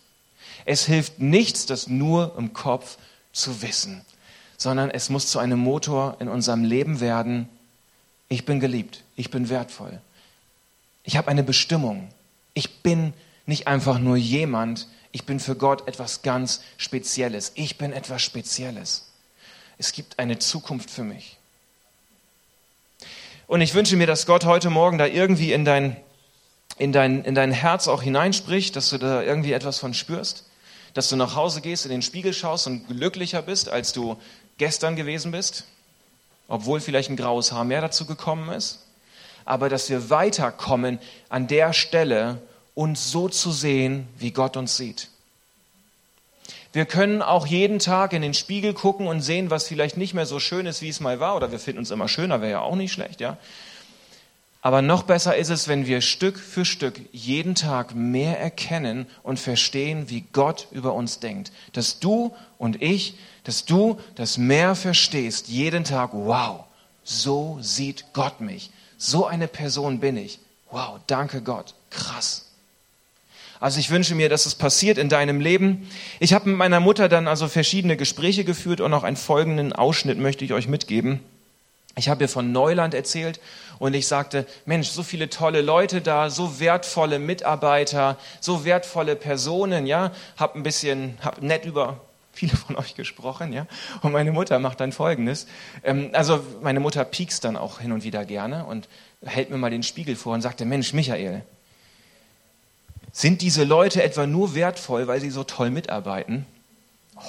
Es 0.64 0.86
hilft 0.86 1.18
nichts, 1.18 1.66
das 1.66 1.88
nur 1.88 2.34
im 2.38 2.52
Kopf 2.52 2.98
zu 3.32 3.62
wissen, 3.62 4.02
sondern 4.56 4.90
es 4.90 5.10
muss 5.10 5.26
zu 5.26 5.40
einem 5.40 5.58
Motor 5.58 6.16
in 6.20 6.28
unserem 6.28 6.62
Leben 6.62 7.00
werden. 7.00 7.48
Ich 8.28 8.44
bin 8.44 8.60
geliebt, 8.60 9.02
ich 9.16 9.30
bin 9.30 9.48
wertvoll. 9.48 10.00
Ich 11.02 11.16
habe 11.16 11.28
eine 11.28 11.42
Bestimmung. 11.42 12.08
Ich 12.54 12.82
bin 12.82 13.12
nicht 13.44 13.66
einfach 13.66 13.98
nur 13.98 14.16
jemand, 14.16 14.86
ich 15.12 15.24
bin 15.24 15.40
für 15.40 15.54
Gott 15.54 15.86
etwas 15.86 16.22
ganz 16.22 16.62
Spezielles. 16.76 17.52
Ich 17.54 17.78
bin 17.78 17.92
etwas 17.92 18.22
Spezielles. 18.22 19.12
Es 19.78 19.92
gibt 19.92 20.18
eine 20.18 20.38
Zukunft 20.38 20.90
für 20.90 21.04
mich. 21.04 21.38
Und 23.46 23.60
ich 23.60 23.74
wünsche 23.74 23.96
mir, 23.96 24.06
dass 24.06 24.26
Gott 24.26 24.44
heute 24.44 24.70
Morgen 24.70 24.98
da 24.98 25.06
irgendwie 25.06 25.52
in 25.52 25.64
dein, 25.64 25.96
in 26.78 26.92
dein, 26.92 27.24
in 27.24 27.34
dein 27.34 27.52
Herz 27.52 27.88
auch 27.88 28.02
hineinspricht, 28.02 28.74
dass 28.76 28.90
du 28.90 28.98
da 28.98 29.22
irgendwie 29.22 29.52
etwas 29.52 29.78
von 29.78 29.94
spürst 29.94 30.46
dass 30.94 31.08
du 31.08 31.16
nach 31.16 31.36
Hause 31.36 31.60
gehst, 31.60 31.84
in 31.84 31.90
den 31.90 32.02
Spiegel 32.02 32.32
schaust 32.32 32.66
und 32.66 32.86
glücklicher 32.86 33.42
bist, 33.42 33.68
als 33.68 33.92
du 33.92 34.16
gestern 34.58 34.96
gewesen 34.96 35.32
bist, 35.32 35.64
obwohl 36.48 36.80
vielleicht 36.80 37.10
ein 37.10 37.16
graues 37.16 37.52
Haar 37.52 37.64
mehr 37.64 37.80
dazu 37.80 38.06
gekommen 38.06 38.50
ist, 38.50 38.86
aber 39.44 39.68
dass 39.68 39.88
wir 39.90 40.10
weiterkommen 40.10 40.98
an 41.28 41.46
der 41.46 41.72
Stelle, 41.72 42.40
uns 42.74 43.10
so 43.10 43.28
zu 43.28 43.52
sehen, 43.52 44.06
wie 44.18 44.30
Gott 44.30 44.56
uns 44.56 44.76
sieht. 44.76 45.08
Wir 46.72 46.86
können 46.86 47.20
auch 47.20 47.46
jeden 47.46 47.78
Tag 47.78 48.14
in 48.14 48.22
den 48.22 48.32
Spiegel 48.32 48.72
gucken 48.72 49.06
und 49.06 49.20
sehen, 49.20 49.50
was 49.50 49.66
vielleicht 49.66 49.98
nicht 49.98 50.14
mehr 50.14 50.24
so 50.24 50.40
schön 50.40 50.64
ist, 50.64 50.80
wie 50.80 50.88
es 50.88 51.00
mal 51.00 51.20
war, 51.20 51.36
oder 51.36 51.52
wir 51.52 51.58
finden 51.58 51.80
uns 51.80 51.90
immer 51.90 52.08
schöner, 52.08 52.40
wäre 52.40 52.52
ja 52.52 52.60
auch 52.60 52.76
nicht 52.76 52.92
schlecht, 52.92 53.20
ja. 53.20 53.36
Aber 54.64 54.80
noch 54.80 55.02
besser 55.02 55.36
ist 55.36 55.50
es, 55.50 55.66
wenn 55.66 55.86
wir 55.86 56.00
Stück 56.00 56.38
für 56.38 56.64
Stück 56.64 57.00
jeden 57.10 57.56
Tag 57.56 57.96
mehr 57.96 58.38
erkennen 58.38 59.06
und 59.24 59.40
verstehen, 59.40 60.08
wie 60.08 60.24
Gott 60.32 60.68
über 60.70 60.94
uns 60.94 61.18
denkt. 61.18 61.50
Dass 61.72 61.98
du 61.98 62.32
und 62.58 62.80
ich, 62.80 63.16
dass 63.42 63.64
du 63.64 63.98
das 64.14 64.38
mehr 64.38 64.76
verstehst, 64.76 65.48
jeden 65.48 65.82
Tag, 65.82 66.10
wow, 66.12 66.64
so 67.02 67.58
sieht 67.60 68.12
Gott 68.12 68.40
mich. 68.40 68.70
So 68.98 69.26
eine 69.26 69.48
Person 69.48 69.98
bin 69.98 70.16
ich. 70.16 70.38
Wow, 70.70 71.00
danke 71.08 71.42
Gott. 71.42 71.74
Krass. 71.90 72.51
Also 73.62 73.78
ich 73.78 73.90
wünsche 73.90 74.16
mir, 74.16 74.28
dass 74.28 74.44
es 74.44 74.56
passiert 74.56 74.98
in 74.98 75.08
deinem 75.08 75.40
Leben. 75.40 75.88
Ich 76.18 76.32
habe 76.32 76.48
mit 76.48 76.58
meiner 76.58 76.80
Mutter 76.80 77.08
dann 77.08 77.28
also 77.28 77.46
verschiedene 77.46 77.96
Gespräche 77.96 78.42
geführt 78.42 78.80
und 78.80 78.92
auch 78.92 79.04
einen 79.04 79.16
folgenden 79.16 79.72
Ausschnitt 79.72 80.18
möchte 80.18 80.44
ich 80.44 80.52
euch 80.52 80.66
mitgeben. 80.66 81.20
Ich 81.94 82.08
habe 82.08 82.24
ihr 82.24 82.28
von 82.28 82.50
Neuland 82.50 82.92
erzählt 82.92 83.38
und 83.78 83.94
ich 83.94 84.08
sagte, 84.08 84.46
Mensch, 84.66 84.88
so 84.88 85.04
viele 85.04 85.30
tolle 85.30 85.60
Leute 85.60 86.00
da, 86.00 86.28
so 86.28 86.58
wertvolle 86.58 87.20
Mitarbeiter, 87.20 88.18
so 88.40 88.64
wertvolle 88.64 89.14
Personen, 89.14 89.86
ja, 89.86 90.10
hab 90.36 90.56
ein 90.56 90.64
bisschen, 90.64 91.16
hab 91.20 91.40
nett 91.40 91.64
über 91.64 92.00
viele 92.32 92.56
von 92.56 92.74
euch 92.74 92.96
gesprochen, 92.96 93.52
ja. 93.52 93.68
Und 94.00 94.10
meine 94.10 94.32
Mutter 94.32 94.58
macht 94.58 94.80
dann 94.80 94.90
Folgendes. 94.90 95.46
Ähm, 95.84 96.10
also 96.14 96.44
meine 96.62 96.80
Mutter 96.80 97.04
piekst 97.04 97.44
dann 97.44 97.56
auch 97.56 97.78
hin 97.78 97.92
und 97.92 98.02
wieder 98.02 98.24
gerne 98.24 98.66
und 98.66 98.88
hält 99.24 99.50
mir 99.50 99.56
mal 99.58 99.70
den 99.70 99.84
Spiegel 99.84 100.16
vor 100.16 100.34
und 100.34 100.42
sagte, 100.42 100.64
Mensch, 100.64 100.92
Michael, 100.92 101.44
sind 103.12 103.42
diese 103.42 103.64
Leute 103.64 104.02
etwa 104.02 104.26
nur 104.26 104.54
wertvoll, 104.54 105.06
weil 105.06 105.20
sie 105.20 105.30
so 105.30 105.44
toll 105.44 105.70
mitarbeiten? 105.70 106.46
Oh. 107.16 107.20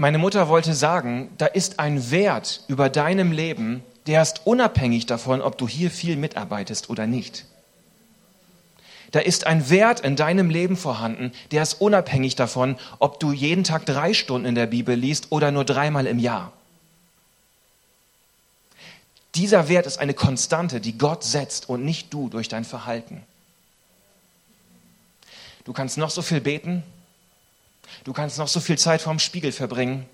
Meine 0.00 0.16
Mutter 0.16 0.48
wollte 0.48 0.72
sagen, 0.72 1.28
da 1.36 1.44
ist 1.44 1.78
ein 1.78 2.10
Wert 2.10 2.64
über 2.68 2.88
deinem 2.88 3.32
Leben, 3.32 3.82
der 4.06 4.22
ist 4.22 4.46
unabhängig 4.46 5.04
davon, 5.04 5.42
ob 5.42 5.58
du 5.58 5.68
hier 5.68 5.90
viel 5.90 6.16
mitarbeitest 6.16 6.88
oder 6.88 7.06
nicht. 7.06 7.44
Da 9.10 9.18
ist 9.18 9.46
ein 9.46 9.68
Wert 9.68 10.00
in 10.00 10.16
deinem 10.16 10.48
Leben 10.48 10.78
vorhanden, 10.78 11.32
der 11.50 11.62
ist 11.62 11.82
unabhängig 11.82 12.34
davon, 12.34 12.76
ob 12.98 13.20
du 13.20 13.32
jeden 13.32 13.62
Tag 13.62 13.84
drei 13.84 14.14
Stunden 14.14 14.46
in 14.46 14.54
der 14.54 14.66
Bibel 14.66 14.94
liest 14.94 15.32
oder 15.32 15.50
nur 15.50 15.66
dreimal 15.66 16.06
im 16.06 16.18
Jahr. 16.18 16.52
Dieser 19.34 19.68
Wert 19.68 19.86
ist 19.86 19.98
eine 19.98 20.14
Konstante, 20.14 20.80
die 20.80 20.98
Gott 20.98 21.24
setzt 21.24 21.68
und 21.68 21.84
nicht 21.84 22.12
du 22.12 22.28
durch 22.28 22.48
dein 22.48 22.64
Verhalten. 22.64 23.22
Du 25.64 25.72
kannst 25.72 25.98
noch 25.98 26.10
so 26.10 26.22
viel 26.22 26.40
beten, 26.40 26.82
Du 28.04 28.12
kannst 28.12 28.38
noch 28.38 28.48
so 28.48 28.60
viel 28.60 28.78
Zeit 28.78 29.02
vorm 29.02 29.18
Spiegel 29.18 29.52
verbringen. 29.52 30.06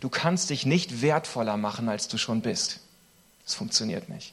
Du 0.00 0.08
kannst 0.08 0.50
dich 0.50 0.66
nicht 0.66 1.02
wertvoller 1.02 1.56
machen, 1.56 1.88
als 1.88 2.08
du 2.08 2.18
schon 2.18 2.40
bist. 2.40 2.80
Das 3.44 3.54
funktioniert 3.54 4.08
nicht. 4.08 4.32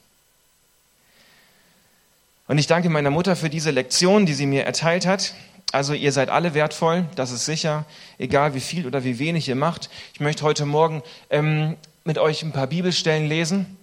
Und 2.48 2.58
ich 2.58 2.68
danke 2.68 2.90
meiner 2.90 3.12
Mutter 3.12 3.36
für 3.36 3.50
diese 3.50 3.72
Lektion, 3.72 4.26
die 4.26 4.34
sie 4.34 4.46
mir 4.46 4.66
erteilt 4.66 5.06
hat. 5.06 5.34
Also 5.72 5.94
ihr 5.94 6.12
seid 6.12 6.30
alle 6.30 6.54
wertvoll, 6.54 7.06
das 7.16 7.32
ist 7.32 7.46
sicher, 7.46 7.86
egal 8.18 8.54
wie 8.54 8.60
viel 8.60 8.86
oder 8.86 9.06
wie 9.06 9.20
wenig 9.20 9.48
ihr 9.48 9.56
macht. 9.56 9.90
Ich 10.14 10.20
möchte 10.20 10.44
heute 10.44 10.66
Morgen 10.66 11.02
ähm, 11.30 11.78
mit 12.04 12.18
euch 12.18 12.44
ein 12.44 12.52
paar 12.52 12.68
Bibelstellen 12.68 13.28
lesen. 13.28 13.78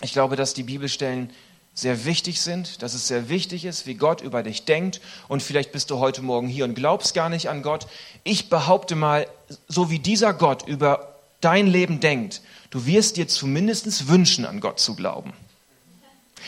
Ich 0.00 0.12
glaube, 0.12 0.36
dass 0.36 0.54
die 0.54 0.62
Bibelstellen 0.62 1.30
sehr 1.74 2.04
wichtig 2.04 2.40
sind, 2.40 2.82
dass 2.82 2.94
es 2.94 3.08
sehr 3.08 3.28
wichtig 3.28 3.64
ist, 3.64 3.86
wie 3.86 3.94
Gott 3.94 4.20
über 4.20 4.42
dich 4.42 4.64
denkt. 4.64 5.00
Und 5.28 5.42
vielleicht 5.42 5.72
bist 5.72 5.90
du 5.90 5.98
heute 5.98 6.22
Morgen 6.22 6.48
hier 6.48 6.64
und 6.64 6.74
glaubst 6.74 7.14
gar 7.14 7.28
nicht 7.28 7.48
an 7.48 7.62
Gott. 7.62 7.86
Ich 8.24 8.50
behaupte 8.50 8.94
mal, 8.94 9.26
so 9.68 9.90
wie 9.90 9.98
dieser 9.98 10.34
Gott 10.34 10.66
über 10.66 11.16
dein 11.40 11.66
Leben 11.66 12.00
denkt, 12.00 12.42
du 12.70 12.86
wirst 12.86 13.16
dir 13.16 13.26
zumindest 13.26 14.08
wünschen, 14.08 14.44
an 14.44 14.60
Gott 14.60 14.80
zu 14.80 14.94
glauben. 14.94 15.32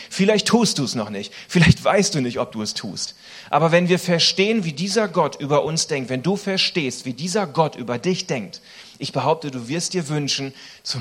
Vielleicht 0.09 0.47
tust 0.47 0.77
du 0.77 0.83
es 0.83 0.95
noch 0.95 1.09
nicht. 1.09 1.33
Vielleicht 1.47 1.83
weißt 1.83 2.15
du 2.15 2.21
nicht, 2.21 2.39
ob 2.39 2.51
du 2.51 2.61
es 2.61 2.73
tust. 2.73 3.15
Aber 3.49 3.71
wenn 3.71 3.89
wir 3.89 3.99
verstehen, 3.99 4.63
wie 4.63 4.73
dieser 4.73 5.07
Gott 5.07 5.39
über 5.39 5.63
uns 5.63 5.87
denkt, 5.87 6.09
wenn 6.09 6.23
du 6.23 6.35
verstehst, 6.35 7.05
wie 7.05 7.13
dieser 7.13 7.47
Gott 7.47 7.75
über 7.75 7.97
dich 7.97 8.27
denkt, 8.27 8.61
ich 8.97 9.11
behaupte, 9.11 9.51
du 9.51 9.67
wirst 9.67 9.93
dir 9.93 10.07
wünschen, 10.07 10.53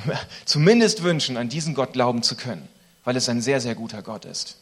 zumindest 0.45 1.03
wünschen, 1.03 1.37
an 1.37 1.49
diesen 1.49 1.75
Gott 1.75 1.93
glauben 1.93 2.23
zu 2.23 2.37
können 2.37 2.69
weil 3.05 3.17
es 3.17 3.29
ein 3.29 3.41
sehr, 3.41 3.61
sehr 3.61 3.75
guter 3.75 4.03
Gott 4.03 4.25
ist. 4.25 4.57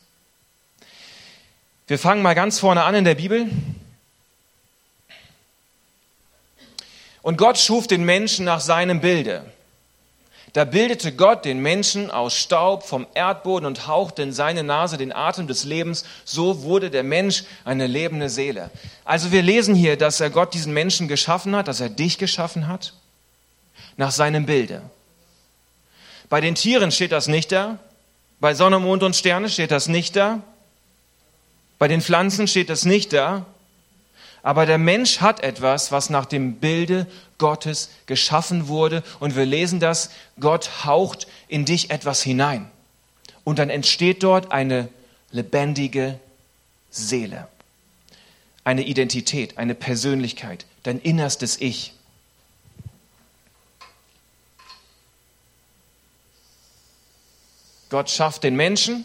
Wir 1.86 1.98
fangen 1.98 2.22
mal 2.22 2.34
ganz 2.34 2.58
vorne 2.58 2.82
an 2.84 2.94
in 2.94 3.04
der 3.04 3.14
Bibel. 3.14 3.50
Und 7.22 7.38
Gott 7.38 7.58
schuf 7.58 7.86
den 7.86 8.04
Menschen 8.04 8.44
nach 8.44 8.60
seinem 8.60 9.00
Bilde. 9.00 9.44
Da 10.52 10.64
bildete 10.64 11.12
Gott 11.12 11.46
den 11.46 11.60
Menschen 11.60 12.10
aus 12.10 12.34
Staub 12.34 12.82
vom 12.82 13.06
Erdboden 13.14 13.64
und 13.66 13.86
hauchte 13.86 14.22
in 14.22 14.32
seine 14.34 14.62
Nase 14.62 14.98
den 14.98 15.12
Atem 15.12 15.46
des 15.46 15.64
Lebens. 15.64 16.04
So 16.26 16.62
wurde 16.62 16.90
der 16.90 17.02
Mensch 17.02 17.44
eine 17.64 17.86
lebende 17.86 18.28
Seele. 18.28 18.70
Also 19.04 19.32
wir 19.32 19.40
lesen 19.40 19.74
hier, 19.74 19.96
dass 19.96 20.20
er 20.20 20.28
Gott 20.28 20.52
diesen 20.52 20.74
Menschen 20.74 21.08
geschaffen 21.08 21.56
hat, 21.56 21.68
dass 21.68 21.80
er 21.80 21.88
dich 21.88 22.18
geschaffen 22.18 22.68
hat, 22.68 22.92
nach 23.96 24.10
seinem 24.10 24.44
Bilde. 24.44 24.82
Bei 26.28 26.42
den 26.42 26.54
Tieren 26.54 26.92
steht 26.92 27.12
das 27.12 27.28
nicht 27.28 27.50
da. 27.50 27.78
Bei 28.38 28.54
Sonne, 28.54 28.78
Mond 28.78 29.02
und 29.02 29.16
Sterne 29.16 29.48
steht 29.48 29.70
das 29.70 29.88
nicht 29.88 30.16
da. 30.16 30.40
Bei 31.78 31.88
den 31.88 32.02
Pflanzen 32.02 32.46
steht 32.46 32.68
das 32.68 32.84
nicht 32.84 33.14
da. 33.14 33.46
Aber 34.42 34.66
der 34.66 34.78
Mensch 34.78 35.20
hat 35.20 35.40
etwas, 35.40 35.92
was 35.92 36.10
nach 36.10 36.26
dem 36.26 36.56
Bilde 36.56 37.06
Gottes 37.38 37.90
geschaffen 38.06 38.66
wurde. 38.68 39.04
Und 39.20 39.36
wir 39.36 39.46
lesen 39.46 39.78
das, 39.78 40.10
Gott 40.40 40.84
haucht 40.84 41.28
in 41.48 41.64
dich 41.64 41.90
etwas 41.90 42.22
hinein. 42.22 42.70
Und 43.44 43.58
dann 43.58 43.70
entsteht 43.70 44.22
dort 44.22 44.50
eine 44.52 44.88
lebendige 45.30 46.18
Seele, 46.90 47.48
eine 48.64 48.82
Identität, 48.82 49.58
eine 49.58 49.74
Persönlichkeit, 49.74 50.66
dein 50.82 51.00
innerstes 51.00 51.60
Ich. 51.60 51.94
Gott 57.90 58.10
schafft 58.10 58.42
den 58.42 58.56
Menschen. 58.56 59.04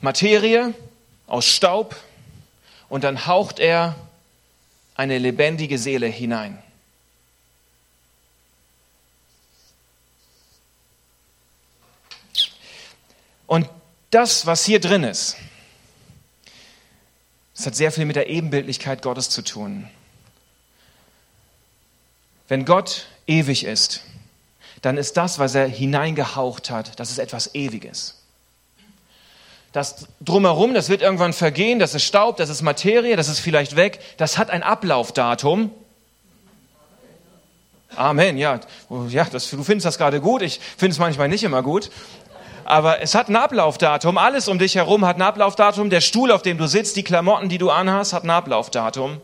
Materie 0.00 0.74
aus 1.26 1.46
Staub 1.46 1.96
und 2.88 3.04
dann 3.04 3.26
haucht 3.26 3.58
er 3.58 3.94
eine 4.94 5.18
lebendige 5.18 5.78
Seele 5.78 6.06
hinein. 6.06 6.62
Und 13.46 13.68
das, 14.10 14.46
was 14.46 14.64
hier 14.64 14.80
drin 14.80 15.04
ist, 15.04 15.36
das 17.56 17.66
hat 17.66 17.76
sehr 17.76 17.92
viel 17.92 18.04
mit 18.04 18.16
der 18.16 18.28
Ebenbildlichkeit 18.28 19.02
Gottes 19.02 19.28
zu 19.28 19.42
tun. 19.42 19.90
Wenn 22.48 22.64
Gott 22.64 23.06
ewig 23.26 23.64
ist, 23.64 24.02
dann 24.82 24.96
ist 24.96 25.16
das, 25.16 25.38
was 25.38 25.54
er 25.54 25.66
hineingehaucht 25.66 26.70
hat, 26.70 26.98
das 26.98 27.10
ist 27.10 27.18
etwas 27.18 27.54
Ewiges. 27.54 28.19
Das 29.72 30.08
drumherum, 30.20 30.74
das 30.74 30.88
wird 30.88 31.00
irgendwann 31.00 31.32
vergehen, 31.32 31.78
das 31.78 31.94
ist 31.94 32.02
Staub, 32.02 32.36
das 32.36 32.48
ist 32.48 32.62
Materie, 32.62 33.14
das 33.14 33.28
ist 33.28 33.38
vielleicht 33.38 33.76
weg, 33.76 34.00
das 34.16 34.36
hat 34.36 34.50
ein 34.50 34.64
Ablaufdatum. 34.64 35.70
Amen, 37.94 38.36
ja. 38.36 38.60
ja 39.08 39.24
das, 39.24 39.50
du 39.50 39.62
findest 39.62 39.86
das 39.86 39.98
gerade 39.98 40.20
gut, 40.20 40.42
ich 40.42 40.60
finde 40.76 40.92
es 40.92 40.98
manchmal 40.98 41.28
nicht 41.28 41.44
immer 41.44 41.62
gut. 41.62 41.90
Aber 42.64 43.00
es 43.00 43.14
hat 43.14 43.28
ein 43.28 43.36
Ablaufdatum, 43.36 44.18
alles 44.18 44.48
um 44.48 44.58
dich 44.58 44.76
herum 44.76 45.04
hat 45.04 45.16
ein 45.16 45.22
Ablaufdatum, 45.22 45.90
der 45.90 46.00
Stuhl, 46.00 46.30
auf 46.30 46.42
dem 46.42 46.58
du 46.58 46.66
sitzt, 46.66 46.96
die 46.96 47.02
Klamotten, 47.02 47.48
die 47.48 47.58
du 47.58 47.70
anhast, 47.70 48.12
hat 48.12 48.24
ein 48.24 48.30
Ablaufdatum. 48.30 49.20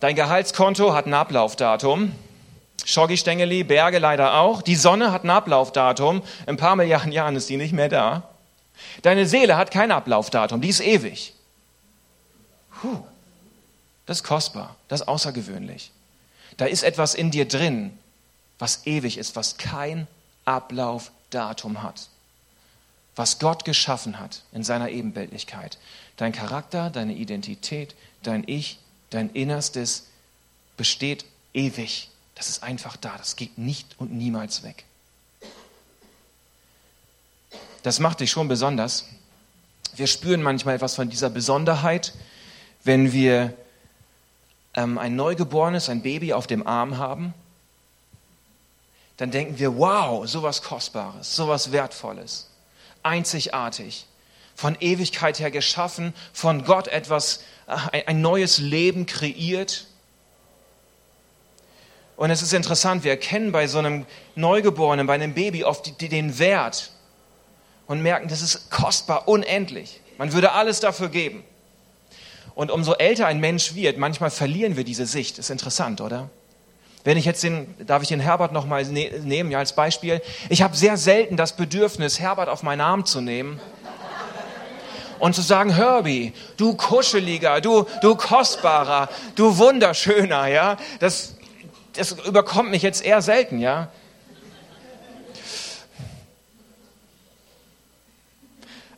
Dein 0.00 0.14
Gehaltskonto 0.14 0.94
hat 0.94 1.06
ein 1.06 1.14
Ablaufdatum. 1.14 2.12
Schoggi-Stängeli, 2.88 3.64
Berge 3.64 3.98
leider 3.98 4.34
auch. 4.34 4.62
Die 4.62 4.76
Sonne 4.76 5.12
hat 5.12 5.24
ein 5.24 5.30
Ablaufdatum. 5.30 6.22
In 6.42 6.48
ein 6.48 6.56
paar 6.56 6.76
Milliarden 6.76 7.12
Jahren 7.12 7.36
ist 7.36 7.48
die 7.48 7.56
nicht 7.58 7.72
mehr 7.72 7.88
da. 7.88 8.28
Deine 9.02 9.26
Seele 9.26 9.56
hat 9.56 9.70
kein 9.70 9.90
Ablaufdatum, 9.90 10.60
die 10.60 10.68
ist 10.68 10.80
ewig. 10.80 11.34
Puh, 12.80 13.02
das 14.06 14.18
ist 14.18 14.24
kostbar, 14.24 14.76
das 14.86 15.00
ist 15.00 15.08
außergewöhnlich. 15.08 15.90
Da 16.56 16.64
ist 16.64 16.82
etwas 16.82 17.14
in 17.14 17.30
dir 17.30 17.46
drin, 17.46 17.98
was 18.58 18.86
ewig 18.86 19.18
ist, 19.18 19.36
was 19.36 19.58
kein 19.58 20.06
Ablaufdatum 20.44 21.82
hat. 21.82 22.08
Was 23.16 23.38
Gott 23.38 23.64
geschaffen 23.64 24.20
hat 24.20 24.42
in 24.52 24.62
seiner 24.62 24.90
Ebenbildlichkeit. 24.90 25.78
Dein 26.16 26.32
Charakter, 26.32 26.88
deine 26.88 27.14
Identität, 27.14 27.94
dein 28.22 28.44
Ich, 28.46 28.78
Dein 29.10 29.30
Innerstes 29.30 30.06
besteht 30.76 31.24
ewig. 31.54 32.10
Das 32.38 32.48
ist 32.48 32.62
einfach 32.62 32.96
da. 32.96 33.18
Das 33.18 33.36
geht 33.36 33.58
nicht 33.58 33.96
und 33.98 34.12
niemals 34.12 34.62
weg. 34.62 34.84
Das 37.82 37.98
macht 37.98 38.20
dich 38.20 38.30
schon 38.30 38.46
besonders. 38.48 39.06
Wir 39.96 40.06
spüren 40.06 40.42
manchmal 40.42 40.76
etwas 40.76 40.94
von 40.94 41.10
dieser 41.10 41.30
Besonderheit, 41.30 42.14
wenn 42.84 43.12
wir 43.12 43.54
ähm, 44.74 44.98
ein 44.98 45.16
Neugeborenes, 45.16 45.88
ein 45.88 46.02
Baby 46.02 46.32
auf 46.32 46.46
dem 46.46 46.64
Arm 46.64 46.98
haben, 46.98 47.34
dann 49.16 49.32
denken 49.32 49.58
wir, 49.58 49.76
wow, 49.76 50.28
sowas 50.28 50.62
Kostbares, 50.62 51.34
sowas 51.34 51.72
Wertvolles, 51.72 52.48
einzigartig, 53.02 54.06
von 54.54 54.76
Ewigkeit 54.78 55.40
her 55.40 55.50
geschaffen, 55.50 56.14
von 56.32 56.64
Gott 56.64 56.86
etwas, 56.86 57.42
äh, 57.66 58.04
ein 58.04 58.20
neues 58.20 58.58
Leben 58.58 59.06
kreiert. 59.06 59.86
Und 62.18 62.32
es 62.32 62.42
ist 62.42 62.52
interessant, 62.52 63.04
wir 63.04 63.12
erkennen 63.12 63.52
bei 63.52 63.68
so 63.68 63.78
einem 63.78 64.04
Neugeborenen, 64.34 65.06
bei 65.06 65.14
einem 65.14 65.34
Baby 65.34 65.62
oft 65.62 66.00
den 66.00 66.40
Wert 66.40 66.90
und 67.86 68.02
merken, 68.02 68.26
das 68.26 68.42
ist 68.42 68.72
kostbar, 68.72 69.28
unendlich. 69.28 70.00
Man 70.18 70.32
würde 70.32 70.50
alles 70.50 70.80
dafür 70.80 71.10
geben. 71.10 71.44
Und 72.56 72.72
umso 72.72 72.94
älter 72.94 73.28
ein 73.28 73.38
Mensch 73.38 73.76
wird, 73.76 73.98
manchmal 73.98 74.30
verlieren 74.30 74.76
wir 74.76 74.82
diese 74.82 75.06
Sicht. 75.06 75.38
Ist 75.38 75.50
interessant, 75.50 76.00
oder? 76.00 76.28
Wenn 77.04 77.16
ich 77.16 77.24
jetzt 77.24 77.44
den, 77.44 77.72
darf 77.86 78.02
ich 78.02 78.08
den 78.08 78.18
Herbert 78.18 78.50
nochmal 78.50 78.84
ne, 78.86 79.12
nehmen, 79.22 79.52
ja, 79.52 79.60
als 79.60 79.76
Beispiel. 79.76 80.20
Ich 80.48 80.60
habe 80.62 80.76
sehr 80.76 80.96
selten 80.96 81.36
das 81.36 81.54
Bedürfnis, 81.54 82.18
Herbert 82.18 82.48
auf 82.48 82.64
meinen 82.64 82.80
Arm 82.80 83.06
zu 83.06 83.20
nehmen 83.20 83.60
und 85.20 85.36
zu 85.36 85.42
sagen, 85.42 85.72
Herbie, 85.72 86.32
du 86.56 86.74
Kuscheliger, 86.74 87.60
du, 87.60 87.86
du 88.02 88.16
Kostbarer, 88.16 89.08
du 89.36 89.56
Wunderschöner, 89.56 90.48
ja. 90.48 90.76
Das, 90.98 91.34
das 91.98 92.12
überkommt 92.12 92.70
mich 92.70 92.82
jetzt 92.82 93.04
eher 93.04 93.20
selten, 93.22 93.58
ja. 93.58 93.90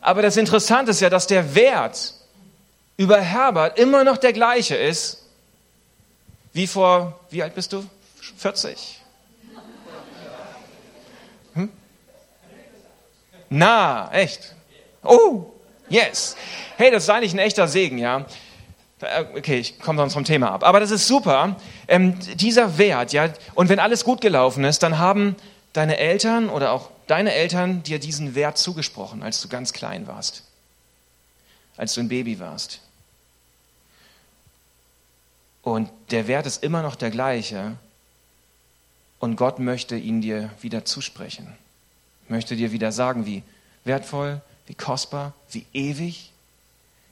Aber 0.01 0.23
das 0.23 0.37
Interessante 0.37 0.93
ist 0.93 1.01
ja, 1.01 1.11
dass 1.11 1.27
der 1.27 1.55
Wert 1.55 2.15
über 2.97 3.21
Herbert 3.21 3.79
immer 3.79 4.05
noch 4.05 4.17
der 4.17 4.33
gleiche 4.33 4.77
ist, 4.77 5.25
wie 6.53 6.67
vor, 6.67 7.21
wie 7.31 7.43
alt 7.43 7.55
bist 7.55 7.73
du? 7.73 7.85
40. 8.37 9.01
Hm? 11.55 11.71
Na, 13.49 14.11
echt? 14.13 14.55
Oh, 15.03 15.47
yes. 15.89 16.37
Hey, 16.77 16.91
das 16.91 17.05
ist 17.05 17.11
eigentlich 17.11 17.33
ein 17.33 17.39
echter 17.39 17.69
Segen, 17.69 17.99
ja. 17.99 18.27
Äh, 19.01 19.25
okay, 19.37 19.59
ich 19.59 19.79
komme 19.79 19.99
sonst 19.99 20.15
vom 20.15 20.25
Thema 20.25 20.51
ab. 20.51 20.65
Aber 20.65 20.81
das 20.81 20.91
ist 20.91 21.07
super. 21.07 21.57
Ähm, 21.89 22.19
dieser 22.35 22.79
Wert, 22.79 23.13
ja. 23.13 23.33
Und 23.55 23.69
wenn 23.69 23.79
alles 23.79 24.05
gut 24.05 24.21
gelaufen 24.21 24.65
ist, 24.65 24.83
dann 24.83 24.99
haben 24.99 25.37
deine 25.73 25.99
Eltern 25.99 26.49
oder 26.49 26.73
auch 26.73 26.91
deine 27.07 27.33
Eltern 27.33 27.83
dir 27.83 27.99
diesen 27.99 28.35
Wert 28.35 28.59
zugesprochen, 28.59 29.23
als 29.23 29.41
du 29.41 29.49
ganz 29.49 29.73
klein 29.73 30.07
warst, 30.07 30.45
als 31.77 31.95
du 31.95 32.01
ein 32.01 32.09
Baby 32.09 32.39
warst. 32.39 32.81
Und 35.63 35.91
der 36.11 36.27
Wert 36.27 36.47
ist 36.47 36.63
immer 36.63 36.83
noch 36.83 36.97
der 36.97 37.11
gleiche. 37.11 37.77
Und 39.19 39.37
Gott 39.37 39.59
möchte 39.59 39.97
ihn 39.97 40.23
dir 40.23 40.51
wieder 40.61 40.85
zusprechen. 40.85 41.57
Möchte 42.29 42.57
dir 42.57 42.73
wieder 42.73 42.93
sagen, 42.93 43.27
wie 43.27 43.43
wertvoll, 43.85 44.41
wie 44.67 44.75
kostbar, 44.75 45.35
wie 45.51 45.67
ewig 45.75 46.30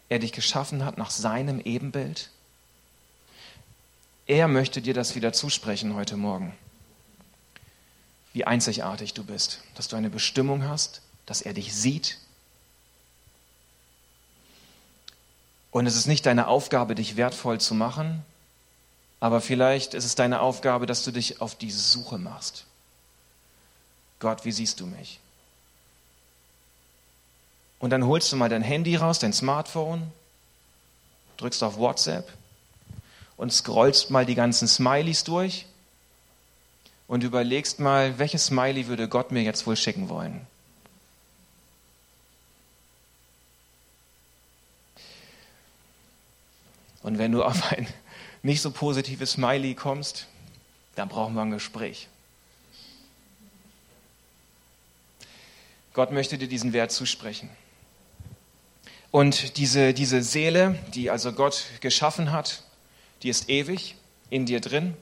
er 0.09 0.19
dich 0.19 0.33
geschaffen 0.33 0.85
hat 0.85 0.99
nach 0.99 1.11
seinem 1.11 1.61
Ebenbild. 1.61 2.31
Er 4.27 4.49
möchte 4.49 4.83
dir 4.83 4.95
das 4.95 5.15
wieder 5.15 5.33
zusprechen 5.33 5.95
heute 5.95 6.17
Morgen 6.17 6.55
wie 8.39 8.45
einzigartig 8.45 9.15
du 9.15 9.25
bist, 9.25 9.63
dass 9.75 9.89
du 9.89 9.97
eine 9.97 10.11
Bestimmung 10.11 10.69
hast, 10.69 11.03
dass 11.27 11.43
er 11.43 11.55
dich 11.55 11.75
sieht. 11.75 12.19
Und 15.73 15.87
es 15.87 15.97
ist 15.97 16.07
nicht 16.07 16.25
deine 16.25 16.47
Aufgabe, 16.47 16.95
dich 16.95 17.17
wertvoll 17.17 17.61
zu 17.61 17.75
machen, 17.75 18.25
aber 19.19 19.41
vielleicht 19.41 19.95
ist 19.95 20.05
es 20.05 20.15
deine 20.15 20.41
Aufgabe, 20.41 20.87
dass 20.87 21.03
du 21.03 21.11
dich 21.11 21.41
auf 21.41 21.57
diese 21.57 21.81
Suche 21.81 22.19
machst. 22.19 22.65
Gott, 24.21 24.45
wie 24.45 24.53
siehst 24.53 24.79
du 24.79 24.87
mich? 24.87 25.19
Und 27.79 27.91
dann 27.91 28.07
holst 28.07 28.33
du 28.33 28.37
mal 28.37 28.49
dein 28.49 28.63
Handy 28.63 28.97
raus, 28.97 29.19
dein 29.19 29.33
Smartphone, 29.33 30.11
drückst 31.37 31.63
auf 31.63 31.77
WhatsApp 31.77 32.33
und 33.37 33.53
scrollst 33.53 34.11
mal 34.11 34.27
die 34.27 34.35
ganzen 34.35 34.67
Smileys 34.67 35.25
durch 35.25 35.67
und 37.07 37.23
überlegst 37.23 37.79
mal, 37.79 38.19
welches 38.19 38.47
Smiley 38.47 38.89
würde 38.89 39.09
Gott 39.09 39.31
mir 39.31 39.43
jetzt 39.43 39.67
wohl 39.67 39.77
schicken 39.77 40.09
wollen? 40.09 40.47
Und 47.03 47.19
wenn 47.19 47.33
du 47.33 47.45
auf 47.45 47.73
ein 47.73 47.87
nicht 48.43 48.61
so 48.61 48.71
positives 48.71 49.33
Smiley 49.33 49.75
kommst, 49.75 50.27
dann 50.95 51.09
brauchen 51.09 51.35
wir 51.35 51.43
ein 51.43 51.51
Gespräch. 51.51 52.09
Gott 55.95 56.13
möchte 56.13 56.39
dir 56.39 56.49
diesen 56.49 56.73
Wert 56.73 56.93
zusprechen. 56.93 57.49
Und 59.11 59.57
diese, 59.57 59.95
diese 59.95 60.23
Seele, 60.23 60.79
die 60.95 61.11
also 61.11 61.33
Gott 61.33 61.65
geschaffen 61.81 62.31
hat, 62.33 62.63
die 63.23 63.31
ist 63.31 63.49
ewig 63.49 63.97
in 64.31 64.47
dir 64.47 64.61
drin. 64.61 64.95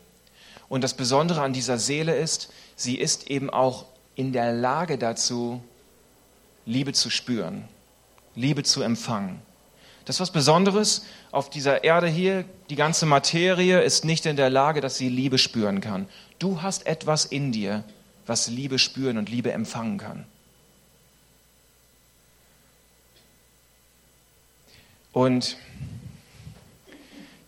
Und 0.68 0.82
das 0.82 0.94
Besondere 0.94 1.42
an 1.42 1.52
dieser 1.52 1.78
Seele 1.78 2.16
ist, 2.16 2.52
sie 2.76 2.96
ist 2.96 3.30
eben 3.30 3.50
auch 3.50 3.86
in 4.14 4.32
der 4.32 4.52
Lage 4.52 4.98
dazu, 4.98 5.62
Liebe 6.64 6.92
zu 6.92 7.10
spüren, 7.10 7.64
Liebe 8.34 8.62
zu 8.62 8.82
empfangen. 8.82 9.40
Das 10.04 10.16
ist 10.16 10.20
was 10.20 10.30
Besonderes 10.30 11.04
auf 11.32 11.50
dieser 11.50 11.82
Erde 11.84 12.06
hier. 12.06 12.44
Die 12.70 12.76
ganze 12.76 13.06
Materie 13.06 13.80
ist 13.82 14.04
nicht 14.04 14.24
in 14.24 14.36
der 14.36 14.50
Lage, 14.50 14.80
dass 14.80 14.96
sie 14.96 15.08
Liebe 15.08 15.36
spüren 15.36 15.80
kann. 15.80 16.08
Du 16.38 16.62
hast 16.62 16.86
etwas 16.86 17.24
in 17.24 17.50
dir, 17.50 17.82
was 18.24 18.48
Liebe 18.48 18.78
spüren 18.78 19.18
und 19.18 19.28
Liebe 19.28 19.52
empfangen 19.52 19.98
kann. 19.98 20.26
Und 25.16 25.56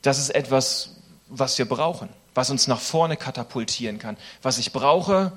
das 0.00 0.18
ist 0.18 0.30
etwas, 0.30 0.96
was 1.28 1.58
wir 1.58 1.68
brauchen 1.68 2.08
was 2.38 2.50
uns 2.50 2.68
nach 2.68 2.80
vorne 2.80 3.16
katapultieren 3.16 3.98
kann. 3.98 4.16
Was 4.42 4.58
ich 4.58 4.72
brauche, 4.72 5.32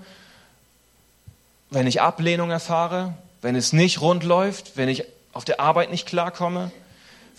wenn 1.71 1.87
ich 1.87 1.99
Ablehnung 1.99 2.51
erfahre, 2.51 3.15
wenn 3.41 3.55
es 3.55 3.73
nicht 3.73 4.01
rund 4.01 4.23
läuft, 4.23 4.77
wenn 4.77 4.87
ich 4.87 5.05
auf 5.33 5.43
der 5.43 5.59
Arbeit 5.59 5.89
nicht 5.89 6.05
klarkomme, 6.05 6.69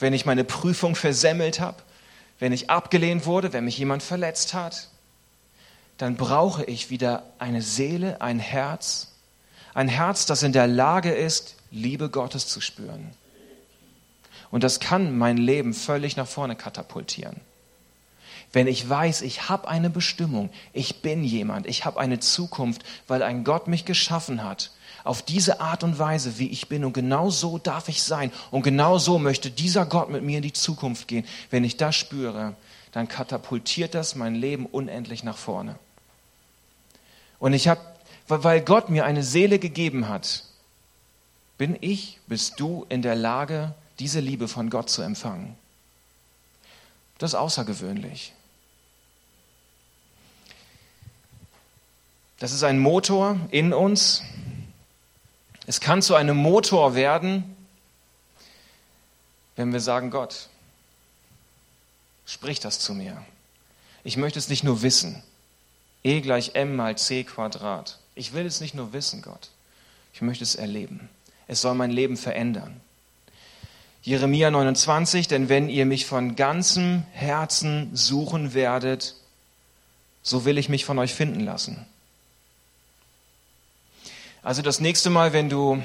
wenn 0.01 0.15
ich 0.15 0.27
meine 0.27 0.43
Prüfung 0.43 0.97
versemmelt 0.97 1.61
habe, 1.61 1.77
wenn 2.41 2.53
ich 2.53 2.71
abgelehnt 2.71 3.25
wurde, 3.25 3.53
wenn 3.53 3.65
mich 3.65 3.79
jemand 3.79 4.03
verletzt 4.03 4.53
hat, 4.53 4.89
dann 5.97 6.17
brauche 6.17 6.65
ich 6.65 6.91
wieder 6.91 7.23
eine 7.39 7.63
Seele, 7.63 8.21
ein 8.21 8.41
Herz, 8.41 9.13
ein 9.75 9.87
Herz, 9.87 10.27
das 10.27 10.43
in 10.43 10.53
der 10.53 10.67
Lage 10.67 11.13
ist, 11.13 11.55
Liebe 11.71 12.09
Gottes 12.09 12.49
zu 12.49 12.61
spüren. 12.61 13.15
Und 14.53 14.63
das 14.63 14.79
kann 14.79 15.19
mein 15.19 15.39
Leben 15.39 15.75
völlig 15.75 16.17
nach 16.17 16.29
vorne 16.29 16.55
katapultieren. 16.55 17.41
Wenn 18.53 18.67
ich 18.67 18.87
weiß, 18.87 19.23
ich 19.23 19.49
habe 19.49 19.67
eine 19.67 19.89
Bestimmung, 19.89 20.51
ich 20.75 21.01
bin 21.01 21.25
jemand, 21.25 21.67
ich 21.67 21.87
habe 21.87 21.99
eine 21.99 22.21
Zukunft, 22.21 22.83
weil 23.09 23.23
ein 23.23 23.45
Gott 23.45 23.67
mich 23.67 23.87
geschaffen 23.87 24.45
hat, 24.45 24.71
auf 25.05 25.23
diese 25.23 25.61
Art 25.61 25.83
und 25.83 25.99
Weise, 25.99 26.39
wie 26.39 26.49
ich 26.49 26.69
bin. 26.69 26.85
Und 26.85 26.93
genau 26.93 27.31
so 27.31 27.57
darf 27.57 27.89
ich 27.89 28.03
sein. 28.03 28.31
Und 28.51 28.63
genau 28.63 28.99
so 28.99 29.19
möchte 29.19 29.51
dieser 29.51 29.87
Gott 29.87 30.11
mit 30.11 30.23
mir 30.23 30.37
in 30.37 30.43
die 30.43 30.53
Zukunft 30.53 31.09
gehen. 31.09 31.27
Wenn 31.51 31.65
ich 31.65 31.79
das 31.79 31.97
spüre, 31.97 32.55
dann 32.93 33.09
katapultiert 33.09 33.95
das 33.95 34.15
mein 34.17 34.35
Leben 34.35 34.67
unendlich 34.67 35.25
nach 35.25 35.39
vorne. 35.39 35.77
Und 37.39 37.55
ich 37.55 37.69
habe, 37.69 37.81
weil 38.29 38.61
Gott 38.61 38.91
mir 38.91 39.07
eine 39.07 39.23
Seele 39.23 39.59
gegeben 39.59 40.09
hat, 40.09 40.45
bin 41.57 41.77
ich, 41.81 42.21
bist 42.27 42.61
du 42.61 42.85
in 42.91 43.01
der 43.01 43.15
Lage, 43.15 43.75
diese 44.03 44.19
Liebe 44.19 44.49
von 44.49 44.69
Gott 44.69 44.91
zu 44.91 45.01
empfangen. 45.03 45.57
Das 47.19 47.31
ist 47.31 47.35
außergewöhnlich. 47.37 48.33
Das 52.41 52.51
ist 52.51 52.65
ein 52.65 52.81
Motor 52.81 53.39
in 53.53 53.73
uns. 53.73 54.25
Es 55.69 55.81
kann 55.81 56.03
zu 56.03 56.17
einem 56.17 56.37
Motor 56.37 56.97
werden, 56.97 57.55
wenn 59.55 59.73
wir 59.73 59.79
sagen, 59.79 60.11
Gott, 60.11 60.49
sprich 62.27 62.59
das 62.59 62.81
zu 62.81 62.95
mir. 62.95 63.25
Ich 64.03 64.17
möchte 64.17 64.41
es 64.41 64.49
nicht 64.49 64.65
nur 64.65 64.83
wissen. 64.83 65.23
E 66.03 66.21
gleich 66.23 66.57
m 66.57 66.75
mal 66.75 66.99
c 66.99 67.23
Quadrat. 67.23 68.01
Ich 68.17 68.33
will 68.33 68.47
es 68.47 68.61
nicht 68.61 68.75
nur 68.75 68.93
wissen, 68.93 69.23
Gott. 69.23 69.51
Ich 70.13 70.23
möchte 70.23 70.43
es 70.43 70.57
erleben. 70.57 71.09
Es 71.47 71.61
soll 71.61 71.77
mein 71.77 71.93
Leben 71.93 72.17
verändern. 72.17 72.81
Jeremia 74.03 74.51
29, 74.51 75.29
denn 75.29 75.49
wenn 75.49 75.69
ihr 75.69 75.87
mich 75.87 76.07
von 76.07 76.35
ganzem 76.35 77.05
Herzen 77.13 77.95
suchen 77.95 78.53
werdet, 78.53 79.15
so 80.23 80.45
will 80.45 80.59
ich 80.59 80.69
mich 80.69 80.85
von 80.85 80.99
euch 80.99 81.15
finden 81.15 81.41
lassen. 81.41 81.87
Also 84.43 84.61
das 84.61 84.81
nächste 84.81 85.09
Mal, 85.09 85.33
wenn 85.33 85.49
du 85.49 85.81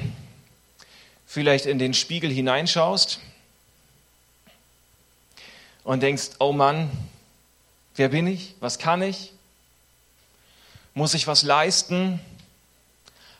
vielleicht 1.28 1.68
in 1.68 1.78
den 1.78 1.94
Spiegel 1.94 2.32
hineinschaust, 2.32 3.20
und 5.88 6.04
denkst, 6.04 6.32
oh 6.40 6.52
Mann, 6.52 6.92
wer 7.96 8.10
bin 8.10 8.28
ich? 8.28 8.56
Was 8.60 8.78
kann 8.78 9.02
ich? 9.02 9.32
Muss 10.94 11.14
ich 11.14 11.28
was 11.28 11.44
leisten? 11.44 12.20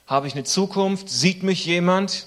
Habe 0.06 0.28
ich 0.30 0.34
eine 0.34 0.46
Zukunft? 0.46 1.10
Sieht 1.10 1.44
mich 1.44 1.66
jemand? 1.66 2.26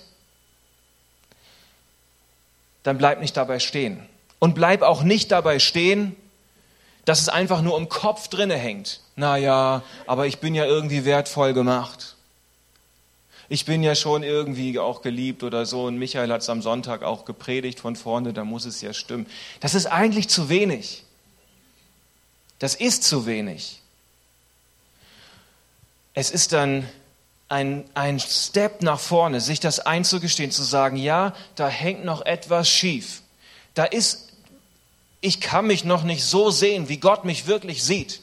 Dann 2.83 2.99
bleib 2.99 3.21
nicht 3.21 3.37
dabei 3.37 3.59
stehen. 3.59 4.07
Und 4.39 4.55
bleib 4.55 4.83
auch 4.83 5.03
nicht 5.03 5.31
dabei 5.31 5.59
stehen, 5.59 6.17
dass 7.05 7.21
es 7.21 7.29
einfach 7.29 7.63
nur 7.63 7.77
im 7.77 7.89
Kopf 7.89 8.29
drinne 8.29 8.57
hängt. 8.57 9.01
Naja, 9.17 9.83
aber 10.07 10.27
ich 10.27 10.39
bin 10.39 10.55
ja 10.55 10.65
irgendwie 10.65 11.05
wertvoll 11.05 11.53
gemacht. 11.53 12.17
Ich 13.49 13.65
bin 13.65 13.83
ja 13.83 13.97
schon 13.97 14.23
irgendwie 14.23 14.79
auch 14.79 15.03
geliebt 15.03 15.43
oder 15.43 15.67
so. 15.67 15.85
Und 15.85 15.99
Michael 15.99 16.31
hat 16.31 16.43
es 16.43 16.49
am 16.49 16.63
Sonntag 16.63 17.03
auch 17.03 17.25
gepredigt 17.25 17.81
von 17.81 17.97
vorne, 17.97 18.33
da 18.33 18.45
muss 18.45 18.65
es 18.65 18.81
ja 18.81 18.93
stimmen. 18.93 19.27
Das 19.59 19.75
ist 19.75 19.87
eigentlich 19.87 20.29
zu 20.29 20.49
wenig. 20.49 21.05
Das 22.61 22.75
ist 22.75 23.03
zu 23.03 23.27
wenig. 23.27 23.81
Es 26.15 26.31
ist 26.31 26.53
dann 26.53 26.89
ein, 27.51 27.85
ein 27.95 28.21
Step 28.21 28.81
nach 28.81 29.01
vorne, 29.01 29.41
sich 29.41 29.59
das 29.59 29.81
einzugestehen, 29.81 30.53
zu 30.53 30.63
sagen, 30.63 30.97
ja, 30.97 31.35
da 31.57 31.69
hängt 31.69 32.05
noch 32.05 32.25
etwas 32.25 32.71
schief. 32.71 33.23
Da 33.75 33.85
ist, 33.85 34.29
ich 35.21 35.41
kann 35.41 35.67
mich 35.67 35.85
noch 35.85 36.05
nicht 36.05 36.25
so 36.25 36.51
sehen, 36.51 36.89
wie 36.89 36.99
Gott 36.99 37.25
mich 37.25 37.49
wirklich 37.49 37.83
sieht. 37.83 38.21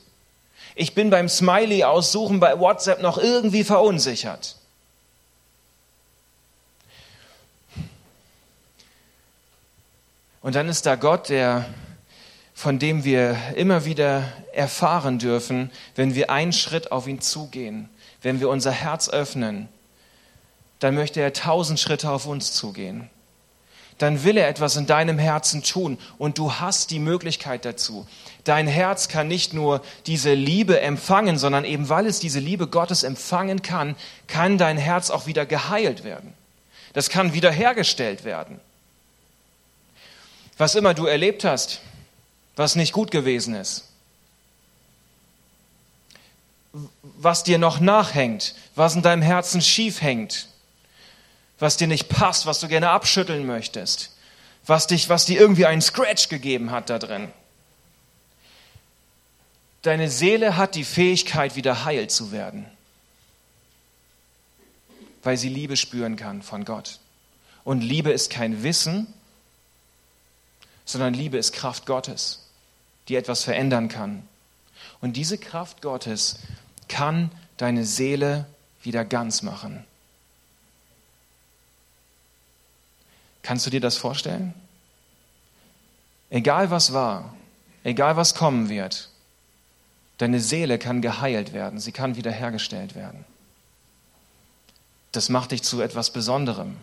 Ich 0.76 0.96
bin 0.96 1.10
beim 1.10 1.28
Smiley 1.28 1.84
aussuchen 1.84 2.40
bei 2.40 2.58
WhatsApp 2.58 3.02
noch 3.02 3.18
irgendwie 3.18 3.66
verunsichert. 3.66 4.56
Und 10.42 10.56
dann 10.56 10.70
ist 10.70 10.86
da 10.86 10.96
Gott, 10.96 11.28
der, 11.28 11.66
von 12.54 12.80
dem 12.80 13.04
wir 13.04 13.36
immer 13.58 13.84
wieder 13.84 14.32
erfahren 14.54 15.20
dürfen, 15.20 15.70
wenn 15.96 16.16
wir 16.16 16.30
einen 16.30 16.54
Schritt 16.54 16.94
auf 16.94 17.08
ihn 17.08 17.20
zugehen, 17.20 17.90
wenn 18.22 18.40
wir 18.40 18.50
unser 18.50 18.72
Herz 18.72 19.10
öffnen, 19.10 19.70
dann 20.80 20.96
möchte 20.96 21.22
er 21.22 21.34
tausend 21.34 21.80
Schritte 21.80 22.10
auf 22.10 22.26
uns 22.26 22.54
zugehen. 22.54 23.10
Dann 23.98 24.24
will 24.24 24.38
er 24.38 24.48
etwas 24.48 24.76
in 24.76 24.86
deinem 24.86 25.18
Herzen 25.18 25.64
tun 25.64 25.98
und 26.20 26.38
du 26.38 26.54
hast 26.54 26.92
die 26.92 27.00
Möglichkeit 27.00 27.66
dazu. 27.66 28.08
Dein 28.44 28.68
Herz 28.68 29.08
kann 29.08 29.28
nicht 29.28 29.54
nur 29.54 29.82
diese 30.06 30.36
Liebe 30.36 30.80
empfangen, 30.80 31.40
sondern 31.40 31.66
eben 31.66 31.90
weil 31.90 32.06
es 32.06 32.20
diese 32.20 32.40
Liebe 32.40 32.68
Gottes 32.68 33.02
empfangen 33.02 33.64
kann, 33.64 33.96
kann 34.28 34.60
dein 34.60 34.78
Herz 34.78 35.10
auch 35.10 35.26
wieder 35.26 35.48
geheilt 35.48 36.04
werden. 36.04 36.34
Das 36.94 37.10
kann 37.10 37.34
wiederhergestellt 37.34 38.24
werden. 38.24 38.60
Was 40.58 40.76
immer 40.76 40.94
du 40.94 41.06
erlebt 41.06 41.44
hast, 41.44 41.82
was 42.56 42.76
nicht 42.76 42.94
gut 42.94 43.10
gewesen 43.12 43.56
ist, 43.56 43.86
was 47.18 47.44
dir 47.44 47.58
noch 47.58 47.80
nachhängt, 47.80 48.54
was 48.76 48.96
in 48.96 49.02
deinem 49.02 49.24
Herzen 49.24 49.62
schief 49.62 50.02
hängt, 50.02 50.48
was 51.60 51.76
dir 51.76 51.88
nicht 51.88 52.10
passt, 52.10 52.46
was 52.46 52.60
du 52.60 52.68
gerne 52.68 52.92
abschütteln 52.92 53.46
möchtest, 53.46 54.16
was 54.66 54.88
dich, 54.88 55.10
was 55.10 55.26
dir 55.26 55.40
irgendwie 55.40 55.66
einen 55.66 55.82
Scratch 55.82 56.30
gegeben 56.30 56.72
hat 56.72 56.90
da 56.90 57.00
drin. 57.00 57.32
Deine 59.82 60.10
Seele 60.10 60.58
hat 60.58 60.76
die 60.76 60.84
Fähigkeit, 60.84 61.56
wieder 61.56 61.86
heil 61.86 62.08
zu 62.10 62.32
werden, 62.32 62.66
weil 65.24 65.38
sie 65.38 65.50
Liebe 65.50 65.76
spüren 65.76 66.18
kann 66.18 66.44
von 66.44 66.66
Gott. 66.66 67.00
Und 67.64 67.82
Liebe 67.82 68.12
ist 68.12 68.30
kein 68.30 68.64
Wissen, 68.64 69.12
sondern 70.86 71.14
Liebe 71.14 71.38
ist 71.38 71.52
Kraft 71.52 71.86
Gottes, 71.86 72.48
die 73.08 73.16
etwas 73.16 73.44
verändern 73.44 73.90
kann. 73.90 74.28
Und 75.02 75.18
diese 75.18 75.38
Kraft 75.38 75.82
Gottes 75.82 76.40
kann 76.88 77.32
deine 77.58 77.86
Seele 77.86 78.46
wieder 78.84 79.06
ganz 79.06 79.42
machen. 79.42 79.84
Kannst 83.44 83.66
du 83.66 83.70
dir 83.70 83.82
das 83.82 83.98
vorstellen? 83.98 84.54
Egal 86.30 86.70
was 86.70 86.94
war, 86.94 87.34
egal 87.84 88.18
was 88.18 88.36
kommen 88.36 88.70
wird, 88.70 89.10
deine 90.18 90.42
Seele 90.42 90.78
kann 90.78 91.02
geheilt 91.02 91.54
werden, 91.54 91.80
sie 91.80 91.92
kann 91.92 92.16
wiederhergestellt 92.16 92.96
werden. 92.96 93.24
Das 95.14 95.30
macht 95.30 95.52
dich 95.52 95.64
zu 95.64 95.82
etwas 95.82 96.12
Besonderem. 96.12 96.76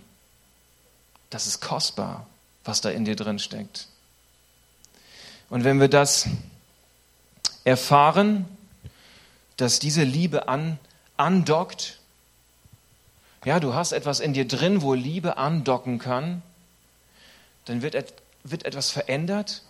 Das 1.30 1.46
ist 1.46 1.60
kostbar, 1.60 2.26
was 2.64 2.80
da 2.80 2.90
in 2.90 3.04
dir 3.04 3.16
drin 3.16 3.38
steckt. 3.38 3.88
Und 5.50 5.64
wenn 5.64 5.80
wir 5.80 5.88
das 5.88 6.26
erfahren, 7.64 8.46
dass 9.56 9.78
diese 9.78 10.02
Liebe 10.02 10.48
an, 10.48 10.78
andockt. 11.16 11.98
Ja, 13.44 13.60
du 13.60 13.74
hast 13.74 13.92
etwas 13.92 14.20
in 14.20 14.32
dir 14.32 14.48
drin, 14.48 14.82
wo 14.82 14.94
Liebe 14.94 15.36
andocken 15.36 15.98
kann. 15.98 16.42
Dann 17.66 17.82
wird, 17.82 17.94
et, 17.94 18.14
wird 18.42 18.64
etwas 18.64 18.90
verändert. 18.90 19.62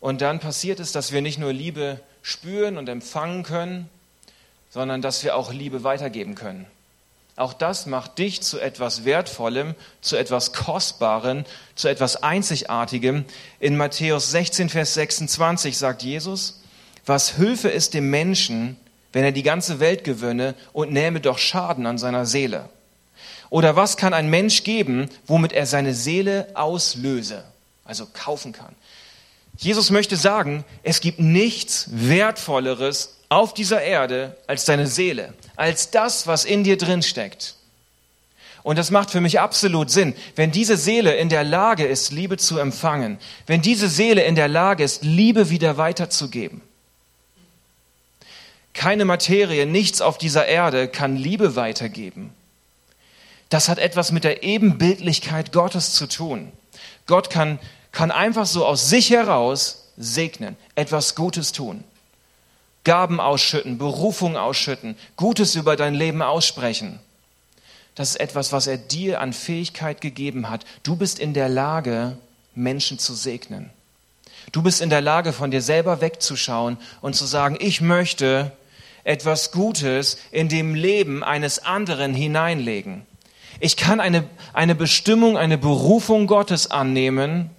Und 0.00 0.20
dann 0.20 0.40
passiert 0.40 0.80
es, 0.80 0.92
dass 0.92 1.12
wir 1.12 1.22
nicht 1.22 1.38
nur 1.38 1.52
Liebe 1.52 2.00
spüren 2.22 2.76
und 2.76 2.88
empfangen 2.88 3.42
können, 3.42 3.88
sondern 4.70 5.00
dass 5.02 5.22
wir 5.22 5.36
auch 5.36 5.52
Liebe 5.52 5.84
weitergeben 5.84 6.34
können. 6.34 6.66
Auch 7.36 7.52
das 7.52 7.86
macht 7.86 8.18
dich 8.18 8.42
zu 8.42 8.60
etwas 8.60 9.04
Wertvollem, 9.04 9.74
zu 10.00 10.16
etwas 10.16 10.52
Kostbarem, 10.52 11.44
zu 11.74 11.88
etwas 11.88 12.22
Einzigartigem. 12.22 13.24
In 13.58 13.76
Matthäus 13.76 14.30
16, 14.30 14.68
Vers 14.68 14.94
26 14.94 15.76
sagt 15.76 16.02
Jesus, 16.02 16.60
was 17.06 17.30
Hilfe 17.30 17.68
ist 17.68 17.94
dem 17.94 18.10
Menschen, 18.10 18.76
wenn 19.14 19.24
er 19.24 19.32
die 19.32 19.44
ganze 19.44 19.80
Welt 19.80 20.04
gewönne 20.04 20.54
und 20.72 20.92
nähme 20.92 21.20
doch 21.20 21.38
Schaden 21.38 21.86
an 21.86 21.98
seiner 21.98 22.26
Seele? 22.26 22.68
Oder 23.48 23.76
was 23.76 23.96
kann 23.96 24.12
ein 24.12 24.28
Mensch 24.28 24.64
geben, 24.64 25.08
womit 25.26 25.52
er 25.52 25.66
seine 25.66 25.94
Seele 25.94 26.48
auslöse, 26.54 27.44
also 27.84 28.06
kaufen 28.12 28.52
kann? 28.52 28.74
Jesus 29.56 29.90
möchte 29.90 30.16
sagen, 30.16 30.64
es 30.82 31.00
gibt 31.00 31.20
nichts 31.20 31.86
Wertvolleres 31.92 33.18
auf 33.28 33.54
dieser 33.54 33.80
Erde 33.82 34.36
als 34.48 34.64
deine 34.64 34.88
Seele, 34.88 35.32
als 35.54 35.92
das, 35.92 36.26
was 36.26 36.44
in 36.44 36.64
dir 36.64 36.76
drin 36.76 37.02
steckt. 37.02 37.54
Und 38.64 38.78
das 38.78 38.90
macht 38.90 39.12
für 39.12 39.20
mich 39.20 39.38
absolut 39.38 39.90
Sinn. 39.90 40.14
Wenn 40.34 40.50
diese 40.50 40.76
Seele 40.76 41.14
in 41.14 41.28
der 41.28 41.44
Lage 41.44 41.86
ist, 41.86 42.10
Liebe 42.10 42.36
zu 42.36 42.58
empfangen, 42.58 43.18
wenn 43.46 43.62
diese 43.62 43.88
Seele 43.88 44.24
in 44.24 44.34
der 44.34 44.48
Lage 44.48 44.82
ist, 44.82 45.04
Liebe 45.04 45.50
wieder 45.50 45.76
weiterzugeben, 45.76 46.62
keine 48.74 49.04
Materie, 49.04 49.66
nichts 49.66 50.00
auf 50.00 50.18
dieser 50.18 50.46
Erde 50.46 50.88
kann 50.88 51.16
Liebe 51.16 51.56
weitergeben. 51.56 52.34
Das 53.48 53.68
hat 53.68 53.78
etwas 53.78 54.12
mit 54.12 54.24
der 54.24 54.42
Ebenbildlichkeit 54.42 55.52
Gottes 55.52 55.94
zu 55.94 56.08
tun. 56.08 56.52
Gott 57.06 57.30
kann, 57.30 57.58
kann 57.92 58.10
einfach 58.10 58.46
so 58.46 58.66
aus 58.66 58.90
sich 58.90 59.10
heraus 59.10 59.92
segnen, 59.96 60.56
etwas 60.74 61.14
Gutes 61.14 61.52
tun. 61.52 61.84
Gaben 62.82 63.20
ausschütten, 63.20 63.78
Berufung 63.78 64.36
ausschütten, 64.36 64.96
Gutes 65.16 65.54
über 65.54 65.76
dein 65.76 65.94
Leben 65.94 66.20
aussprechen. 66.20 66.98
Das 67.94 68.10
ist 68.10 68.16
etwas, 68.16 68.52
was 68.52 68.66
er 68.66 68.76
dir 68.76 69.20
an 69.20 69.32
Fähigkeit 69.32 70.00
gegeben 70.00 70.50
hat. 70.50 70.64
Du 70.82 70.96
bist 70.96 71.18
in 71.18 71.32
der 71.32 71.48
Lage, 71.48 72.18
Menschen 72.54 72.98
zu 72.98 73.14
segnen. 73.14 73.70
Du 74.52 74.62
bist 74.62 74.82
in 74.82 74.90
der 74.90 75.00
Lage, 75.00 75.32
von 75.32 75.50
dir 75.50 75.62
selber 75.62 76.00
wegzuschauen 76.00 76.76
und 77.00 77.14
zu 77.14 77.24
sagen, 77.24 77.56
ich 77.60 77.80
möchte 77.80 78.52
etwas 79.04 79.52
Gutes 79.52 80.18
in 80.30 80.48
dem 80.48 80.74
Leben 80.74 81.22
eines 81.22 81.64
anderen 81.64 82.14
hineinlegen. 82.14 83.06
Ich 83.60 83.76
kann 83.76 84.00
eine, 84.00 84.24
eine 84.52 84.74
Bestimmung, 84.74 85.38
eine 85.38 85.58
Berufung 85.58 86.26
Gottes 86.26 86.70
annehmen. 86.70 87.50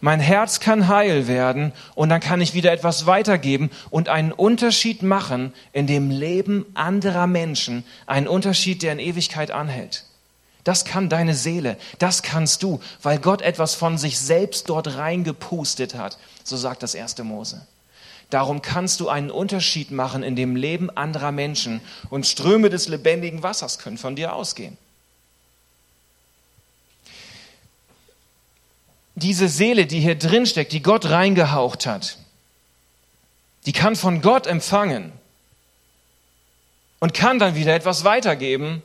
Mein 0.00 0.20
Herz 0.20 0.60
kann 0.60 0.88
heil 0.88 1.28
werden 1.28 1.72
und 1.94 2.08
dann 2.08 2.20
kann 2.20 2.40
ich 2.40 2.54
wieder 2.54 2.72
etwas 2.72 3.06
weitergeben 3.06 3.70
und 3.90 4.08
einen 4.08 4.32
Unterschied 4.32 5.02
machen 5.02 5.52
in 5.72 5.86
dem 5.86 6.10
Leben 6.10 6.66
anderer 6.74 7.26
Menschen. 7.26 7.84
Einen 8.06 8.28
Unterschied, 8.28 8.82
der 8.82 8.92
in 8.92 8.98
Ewigkeit 8.98 9.50
anhält. 9.50 10.04
Das 10.64 10.84
kann 10.84 11.08
deine 11.08 11.34
Seele, 11.34 11.76
das 11.98 12.22
kannst 12.22 12.62
du, 12.62 12.80
weil 13.02 13.18
Gott 13.18 13.40
etwas 13.40 13.74
von 13.74 13.96
sich 13.96 14.18
selbst 14.18 14.68
dort 14.68 14.96
reingepustet 14.96 15.94
hat. 15.94 16.18
So 16.44 16.56
sagt 16.56 16.82
das 16.82 16.94
erste 16.94 17.24
Mose. 17.24 17.66
Darum 18.30 18.62
kannst 18.62 19.00
du 19.00 19.08
einen 19.08 19.30
Unterschied 19.30 19.90
machen 19.90 20.22
in 20.22 20.36
dem 20.36 20.54
Leben 20.54 20.88
anderer 20.88 21.32
Menschen 21.32 21.80
und 22.10 22.26
Ströme 22.26 22.70
des 22.70 22.86
lebendigen 22.86 23.42
Wassers 23.42 23.80
können 23.80 23.98
von 23.98 24.14
dir 24.14 24.34
ausgehen. 24.34 24.78
Diese 29.16 29.48
Seele, 29.48 29.86
die 29.86 30.00
hier 30.00 30.16
drin 30.16 30.46
steckt, 30.46 30.72
die 30.72 30.82
Gott 30.82 31.10
reingehaucht 31.10 31.86
hat, 31.86 32.18
die 33.66 33.72
kann 33.72 33.96
von 33.96 34.22
Gott 34.22 34.46
empfangen 34.46 35.12
und 37.00 37.12
kann 37.12 37.38
dann 37.38 37.56
wieder 37.56 37.74
etwas 37.74 38.04
weitergeben 38.04 38.82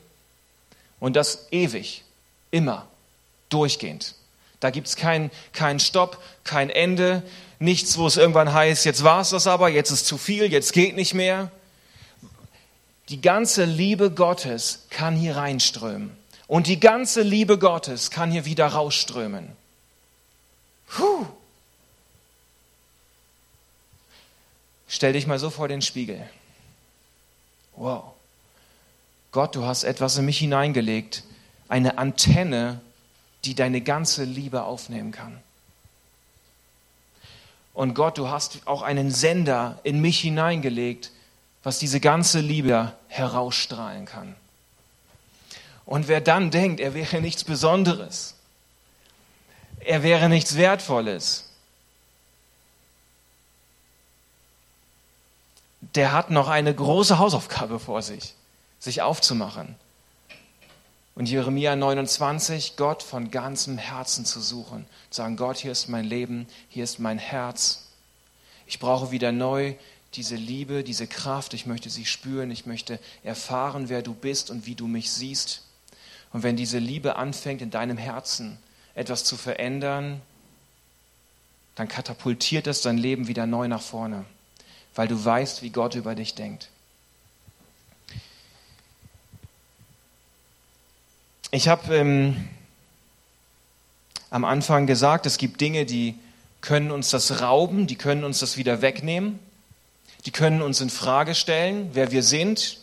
und 0.99 1.15
das 1.15 1.47
ewig, 1.51 2.03
immer, 2.49 2.87
durchgehend. 3.49 4.15
Da 4.59 4.71
gibt 4.71 4.87
es 4.87 4.95
keinen 4.95 5.29
kein 5.53 5.79
Stopp, 5.79 6.21
kein 6.43 6.69
Ende, 6.69 7.21
nichts, 7.59 7.97
wo 7.97 8.07
es 8.07 8.17
irgendwann 8.17 8.53
heißt, 8.53 8.85
jetzt 8.85 9.03
war 9.03 9.21
es 9.21 9.29
das 9.29 9.47
aber, 9.47 9.69
jetzt 9.69 9.91
ist 9.91 10.05
zu 10.05 10.17
viel, 10.17 10.51
jetzt 10.51 10.73
geht 10.73 10.95
nicht 10.95 11.13
mehr. 11.13 11.51
Die 13.09 13.21
ganze 13.21 13.65
Liebe 13.65 14.11
Gottes 14.11 14.85
kann 14.89 15.15
hier 15.15 15.35
reinströmen. 15.37 16.15
Und 16.47 16.67
die 16.67 16.79
ganze 16.79 17.21
Liebe 17.21 17.57
Gottes 17.57 18.11
kann 18.11 18.31
hier 18.31 18.45
wieder 18.45 18.67
rausströmen. 18.67 19.51
Puh. 20.87 21.25
Stell 24.87 25.13
dich 25.13 25.27
mal 25.27 25.39
so 25.39 25.49
vor 25.49 25.67
den 25.67 25.81
Spiegel. 25.81 26.27
Wow. 27.75 28.13
Gott, 29.31 29.55
du 29.55 29.65
hast 29.65 29.83
etwas 29.83 30.17
in 30.17 30.25
mich 30.25 30.37
hineingelegt, 30.37 31.23
eine 31.67 31.97
Antenne, 31.97 32.79
die 33.43 33.55
deine 33.55 33.81
ganze 33.81 34.23
Liebe 34.23 34.63
aufnehmen 34.63 35.11
kann. 35.11 35.41
Und 37.75 37.93
Gott, 37.93 38.17
du 38.17 38.29
hast 38.29 38.61
auch 38.65 38.81
einen 38.81 39.11
Sender 39.11 39.79
in 39.83 39.99
mich 39.99 40.21
hineingelegt, 40.21 41.11
was 41.61 41.77
diese 41.77 41.99
ganze 41.99 42.39
Liebe 42.39 42.93
herausstrahlen 43.09 44.05
kann. 44.05 44.35
Und 45.85 46.07
wer 46.07 46.21
dann 46.21 46.51
denkt, 46.51 46.79
er 46.79 46.93
wäre 46.93 47.19
nichts 47.19 47.43
Besonderes, 47.43 48.35
er 49.81 50.03
wäre 50.03 50.29
nichts 50.29 50.55
Wertvolles, 50.55 51.49
der 55.81 56.13
hat 56.13 56.31
noch 56.31 56.47
eine 56.47 56.73
große 56.73 57.19
Hausaufgabe 57.19 57.79
vor 57.79 58.01
sich, 58.01 58.35
sich 58.79 59.01
aufzumachen. 59.01 59.75
Und 61.15 61.29
Jeremia 61.29 61.77
29, 61.77 62.75
Gott 62.75 63.01
von 63.01 63.31
ganzem 63.31 63.77
Herzen 63.77 64.25
zu 64.25 64.41
suchen, 64.41 64.85
zu 65.09 65.17
sagen, 65.17 65.37
Gott, 65.37 65.57
hier 65.57 65.71
ist 65.71 65.87
mein 65.87 66.03
Leben, 66.03 66.45
hier 66.67 66.83
ist 66.83 66.99
mein 66.99 67.17
Herz. 67.17 67.87
Ich 68.67 68.79
brauche 68.79 69.11
wieder 69.11 69.31
neu 69.31 69.75
diese 70.13 70.35
Liebe, 70.35 70.83
diese 70.83 71.07
Kraft, 71.07 71.53
ich 71.53 71.65
möchte 71.65 71.89
sie 71.89 72.05
spüren, 72.05 72.51
ich 72.51 72.65
möchte 72.65 72.99
erfahren, 73.23 73.89
wer 73.89 74.01
du 74.01 74.13
bist 74.13 74.49
und 74.49 74.65
wie 74.65 74.75
du 74.75 74.87
mich 74.87 75.11
siehst. 75.11 75.63
Und 76.33 76.43
wenn 76.43 76.57
diese 76.57 76.79
Liebe 76.79 77.15
anfängt 77.15 77.61
in 77.61 77.71
deinem 77.71 77.97
Herzen 77.97 78.57
etwas 78.93 79.23
zu 79.23 79.37
verändern, 79.37 80.21
dann 81.75 81.87
katapultiert 81.87 82.67
es 82.67 82.81
dein 82.81 82.97
Leben 82.97 83.27
wieder 83.27 83.45
neu 83.45 83.67
nach 83.67 83.81
vorne, 83.81 84.25
weil 84.95 85.07
du 85.07 85.23
weißt, 85.23 85.61
wie 85.61 85.69
Gott 85.69 85.95
über 85.95 86.15
dich 86.15 86.35
denkt. 86.35 86.69
Ich 91.51 91.67
habe 91.67 91.95
ähm, 91.95 92.49
am 94.29 94.45
Anfang 94.45 94.87
gesagt, 94.87 95.25
es 95.25 95.37
gibt 95.37 95.61
Dinge, 95.61 95.85
die 95.85 96.17
können 96.61 96.91
uns 96.91 97.11
das 97.11 97.41
rauben, 97.41 97.87
die 97.87 97.95
können 97.95 98.23
uns 98.23 98.39
das 98.39 98.57
wieder 98.57 98.81
wegnehmen, 98.81 99.39
die 100.25 100.31
können 100.31 100.61
uns 100.61 100.81
in 100.81 100.89
Frage 100.89 101.35
stellen, 101.35 101.91
wer 101.93 102.11
wir 102.11 102.23
sind, 102.23 102.79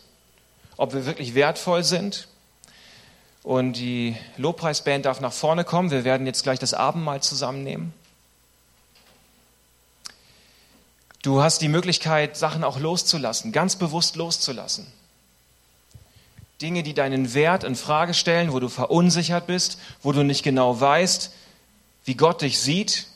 ob 0.77 0.95
wir 0.95 1.07
wirklich 1.07 1.35
wertvoll 1.35 1.83
sind. 1.83 2.29
Und 3.43 3.73
die 3.75 4.17
Lobpreisband 4.37 5.05
darf 5.05 5.21
nach 5.21 5.33
vorne 5.33 5.65
kommen. 5.65 5.91
Wir 5.91 6.05
werden 6.05 6.27
jetzt 6.27 6.45
gleich 6.45 6.61
das 6.61 6.75
Abendmahl 6.75 7.21
zusammennehmen. 7.21 7.93
Du 11.23 11.43
hast 11.43 11.61
die 11.61 11.69
Möglichkeit, 11.69 12.37
Sachen 12.37 12.63
auch 12.63 12.79
loszulassen, 12.79 13.51
ganz 13.51 13.75
bewusst 13.77 14.15
loszulassen. 14.15 14.87
Dinge, 16.63 16.85
die 16.85 16.95
deinen 16.95 17.35
Wert 17.35 17.65
in 17.65 17.75
Frage 17.75 18.15
stellen, 18.15 18.53
wo 18.53 18.61
du 18.61 18.69
verunsichert 18.69 19.49
bist, 19.49 19.79
wo 20.01 20.13
du 20.13 20.23
nicht 20.23 20.45
genau 20.45 20.81
weißt, 20.81 21.33
wie 22.05 22.15
Gott 22.15 22.43
dich 22.43 22.61
sieht. 22.61 23.09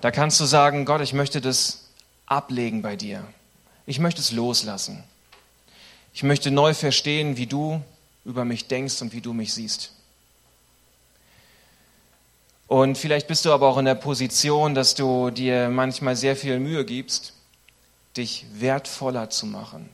Da 0.00 0.10
kannst 0.10 0.40
du 0.40 0.44
sagen, 0.44 0.84
Gott, 0.84 1.00
ich 1.00 1.12
möchte 1.12 1.40
das 1.40 1.88
ablegen 2.26 2.82
bei 2.82 2.96
dir. 2.96 3.24
Ich 3.86 4.00
möchte 4.00 4.20
es 4.20 4.32
loslassen. 4.32 5.04
Ich 6.12 6.24
möchte 6.24 6.50
neu 6.50 6.74
verstehen, 6.74 7.36
wie 7.36 7.46
du 7.46 7.80
über 8.24 8.44
mich 8.44 8.66
denkst 8.66 9.00
und 9.00 9.12
wie 9.12 9.20
du 9.20 9.32
mich 9.32 9.54
siehst. 9.54 9.92
Und 12.66 12.98
vielleicht 12.98 13.28
bist 13.28 13.44
du 13.44 13.52
aber 13.52 13.68
auch 13.68 13.78
in 13.78 13.84
der 13.84 13.94
Position, 13.94 14.74
dass 14.74 14.94
du 14.94 15.30
dir 15.30 15.68
manchmal 15.68 16.16
sehr 16.16 16.36
viel 16.36 16.58
Mühe 16.58 16.84
gibst, 16.84 17.34
dich 18.16 18.46
wertvoller 18.54 19.30
zu 19.30 19.46
machen. 19.46 19.88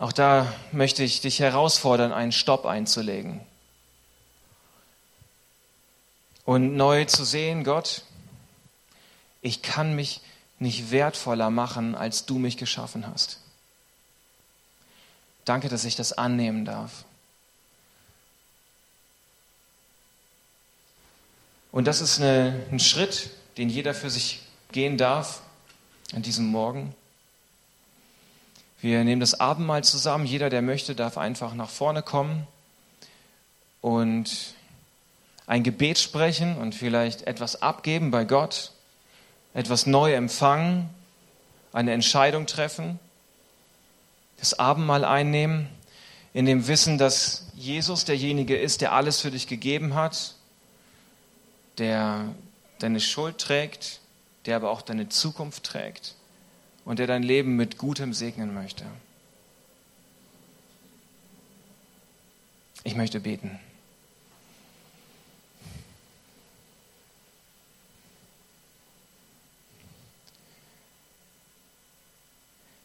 Auch 0.00 0.12
da 0.12 0.50
möchte 0.72 1.04
ich 1.04 1.20
dich 1.20 1.40
herausfordern, 1.40 2.10
einen 2.10 2.32
Stopp 2.32 2.64
einzulegen. 2.64 3.38
Und 6.46 6.74
neu 6.74 7.04
zu 7.04 7.22
sehen, 7.22 7.64
Gott, 7.64 8.04
ich 9.42 9.60
kann 9.60 9.94
mich 9.94 10.22
nicht 10.58 10.90
wertvoller 10.90 11.50
machen, 11.50 11.94
als 11.94 12.24
du 12.24 12.38
mich 12.38 12.56
geschaffen 12.56 13.06
hast. 13.06 13.40
Danke, 15.44 15.68
dass 15.68 15.84
ich 15.84 15.96
das 15.96 16.14
annehmen 16.14 16.64
darf. 16.64 17.04
Und 21.72 21.84
das 21.84 22.00
ist 22.00 22.20
eine, 22.20 22.66
ein 22.72 22.80
Schritt, 22.80 23.28
den 23.58 23.68
jeder 23.68 23.92
für 23.92 24.08
sich 24.08 24.40
gehen 24.72 24.96
darf 24.96 25.42
an 26.14 26.22
diesem 26.22 26.46
Morgen. 26.46 26.94
Wir 28.82 29.04
nehmen 29.04 29.20
das 29.20 29.38
Abendmahl 29.38 29.84
zusammen. 29.84 30.24
Jeder, 30.24 30.48
der 30.48 30.62
möchte, 30.62 30.94
darf 30.94 31.18
einfach 31.18 31.52
nach 31.54 31.68
vorne 31.68 32.02
kommen 32.02 32.46
und 33.82 34.54
ein 35.46 35.62
Gebet 35.62 35.98
sprechen 35.98 36.56
und 36.56 36.74
vielleicht 36.74 37.26
etwas 37.26 37.60
abgeben 37.60 38.10
bei 38.10 38.24
Gott, 38.24 38.72
etwas 39.52 39.84
neu 39.84 40.14
empfangen, 40.14 40.88
eine 41.72 41.92
Entscheidung 41.92 42.46
treffen, 42.46 42.98
das 44.38 44.58
Abendmahl 44.58 45.04
einnehmen, 45.04 45.68
in 46.32 46.46
dem 46.46 46.66
Wissen, 46.66 46.96
dass 46.96 47.48
Jesus 47.56 48.06
derjenige 48.06 48.56
ist, 48.56 48.80
der 48.80 48.92
alles 48.92 49.20
für 49.20 49.30
dich 49.30 49.46
gegeben 49.46 49.94
hat, 49.94 50.36
der 51.76 52.24
deine 52.78 53.00
Schuld 53.00 53.38
trägt, 53.38 54.00
der 54.46 54.56
aber 54.56 54.70
auch 54.70 54.80
deine 54.80 55.10
Zukunft 55.10 55.64
trägt 55.64 56.14
und 56.84 56.98
der 56.98 57.06
dein 57.06 57.22
Leben 57.22 57.56
mit 57.56 57.78
Gutem 57.78 58.12
segnen 58.12 58.54
möchte. 58.54 58.84
Ich 62.82 62.96
möchte 62.96 63.20
beten. 63.20 63.58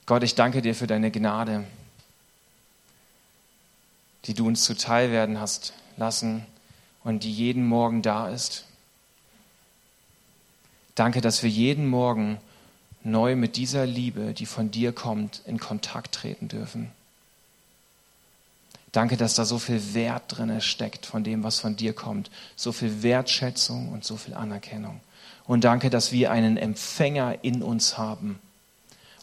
Gott, 0.05 0.21
ich 0.21 0.35
danke 0.35 0.61
dir 0.61 0.75
für 0.75 0.85
deine 0.85 1.09
Gnade, 1.09 1.63
die 4.25 4.35
du 4.35 4.45
uns 4.45 4.63
zuteil 4.63 5.11
werden 5.11 5.39
hast 5.39 5.73
lassen 5.97 6.45
und 7.03 7.23
die 7.23 7.31
jeden 7.31 7.65
Morgen 7.67 8.03
da 8.03 8.29
ist. 8.29 8.65
Danke, 10.93 11.21
dass 11.21 11.41
wir 11.41 11.49
jeden 11.49 11.87
Morgen 11.87 12.37
neu 13.05 13.35
mit 13.35 13.55
dieser 13.55 13.85
Liebe, 13.85 14.33
die 14.33 14.45
von 14.45 14.71
dir 14.71 14.91
kommt, 14.91 15.41
in 15.45 15.59
Kontakt 15.59 16.15
treten 16.15 16.47
dürfen. 16.47 16.91
Danke, 18.91 19.17
dass 19.17 19.35
da 19.35 19.45
so 19.45 19.59
viel 19.59 19.93
Wert 19.93 20.23
drin 20.27 20.61
steckt 20.61 21.05
von 21.05 21.23
dem, 21.23 21.43
was 21.43 21.59
von 21.59 21.75
dir 21.75 21.93
kommt, 21.93 22.31
so 22.55 22.71
viel 22.71 23.03
Wertschätzung 23.03 23.89
und 23.89 24.05
so 24.05 24.15
viel 24.15 24.33
Anerkennung. 24.33 25.01
Und 25.45 25.63
danke, 25.63 25.89
dass 25.89 26.11
wir 26.11 26.31
einen 26.31 26.57
Empfänger 26.57 27.43
in 27.43 27.61
uns 27.61 27.97
haben. 27.97 28.39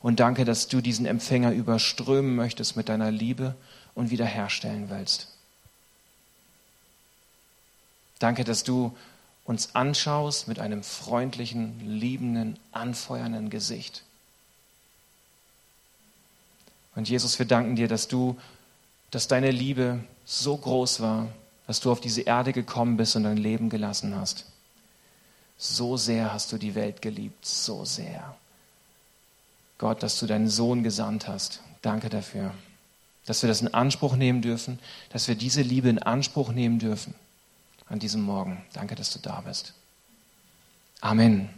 Und 0.02 0.20
danke, 0.20 0.44
dass 0.44 0.68
du 0.68 0.80
diesen 0.80 1.06
Empfänger 1.06 1.52
überströmen 1.52 2.36
möchtest 2.36 2.76
mit 2.76 2.88
deiner 2.88 3.10
Liebe 3.10 3.54
und 3.94 4.10
wiederherstellen 4.10 4.90
willst. 4.90 5.28
Danke, 8.18 8.44
dass 8.44 8.62
du 8.62 8.96
uns 9.44 9.74
anschaust 9.74 10.48
mit 10.48 10.58
einem 10.58 10.82
freundlichen, 10.82 11.80
liebenden, 11.80 12.58
anfeuernden 12.70 13.50
Gesicht. 13.50 14.04
Und 16.94 17.08
Jesus, 17.08 17.38
wir 17.38 17.46
danken 17.46 17.76
dir, 17.76 17.88
dass 17.88 18.08
du, 18.08 18.38
dass 19.10 19.28
deine 19.28 19.50
Liebe 19.50 20.00
so 20.24 20.56
groß 20.56 21.00
war, 21.00 21.28
dass 21.66 21.80
du 21.80 21.90
auf 21.90 22.00
diese 22.00 22.22
Erde 22.22 22.52
gekommen 22.52 22.96
bist 22.96 23.16
und 23.16 23.24
dein 23.24 23.36
Leben 23.36 23.70
gelassen 23.70 24.14
hast. 24.14 24.46
So 25.58 25.96
sehr 25.96 26.32
hast 26.32 26.52
du 26.52 26.58
die 26.58 26.74
Welt 26.74 27.02
geliebt, 27.02 27.44
so 27.44 27.84
sehr. 27.84 28.36
Gott, 29.78 30.02
dass 30.02 30.18
du 30.20 30.26
deinen 30.26 30.48
Sohn 30.48 30.82
gesandt 30.82 31.28
hast. 31.28 31.60
Danke 31.82 32.08
dafür, 32.08 32.52
dass 33.26 33.42
wir 33.42 33.48
das 33.48 33.62
in 33.62 33.72
Anspruch 33.74 34.14
nehmen 34.14 34.42
dürfen, 34.42 34.78
dass 35.10 35.28
wir 35.28 35.34
diese 35.34 35.62
Liebe 35.62 35.88
in 35.88 35.98
Anspruch 35.98 36.52
nehmen 36.52 36.78
dürfen 36.78 37.14
an 37.92 37.98
diesem 37.98 38.22
Morgen. 38.22 38.64
Danke, 38.72 38.94
dass 38.94 39.12
du 39.12 39.18
da 39.18 39.42
bist. 39.42 39.74
Amen. 41.00 41.50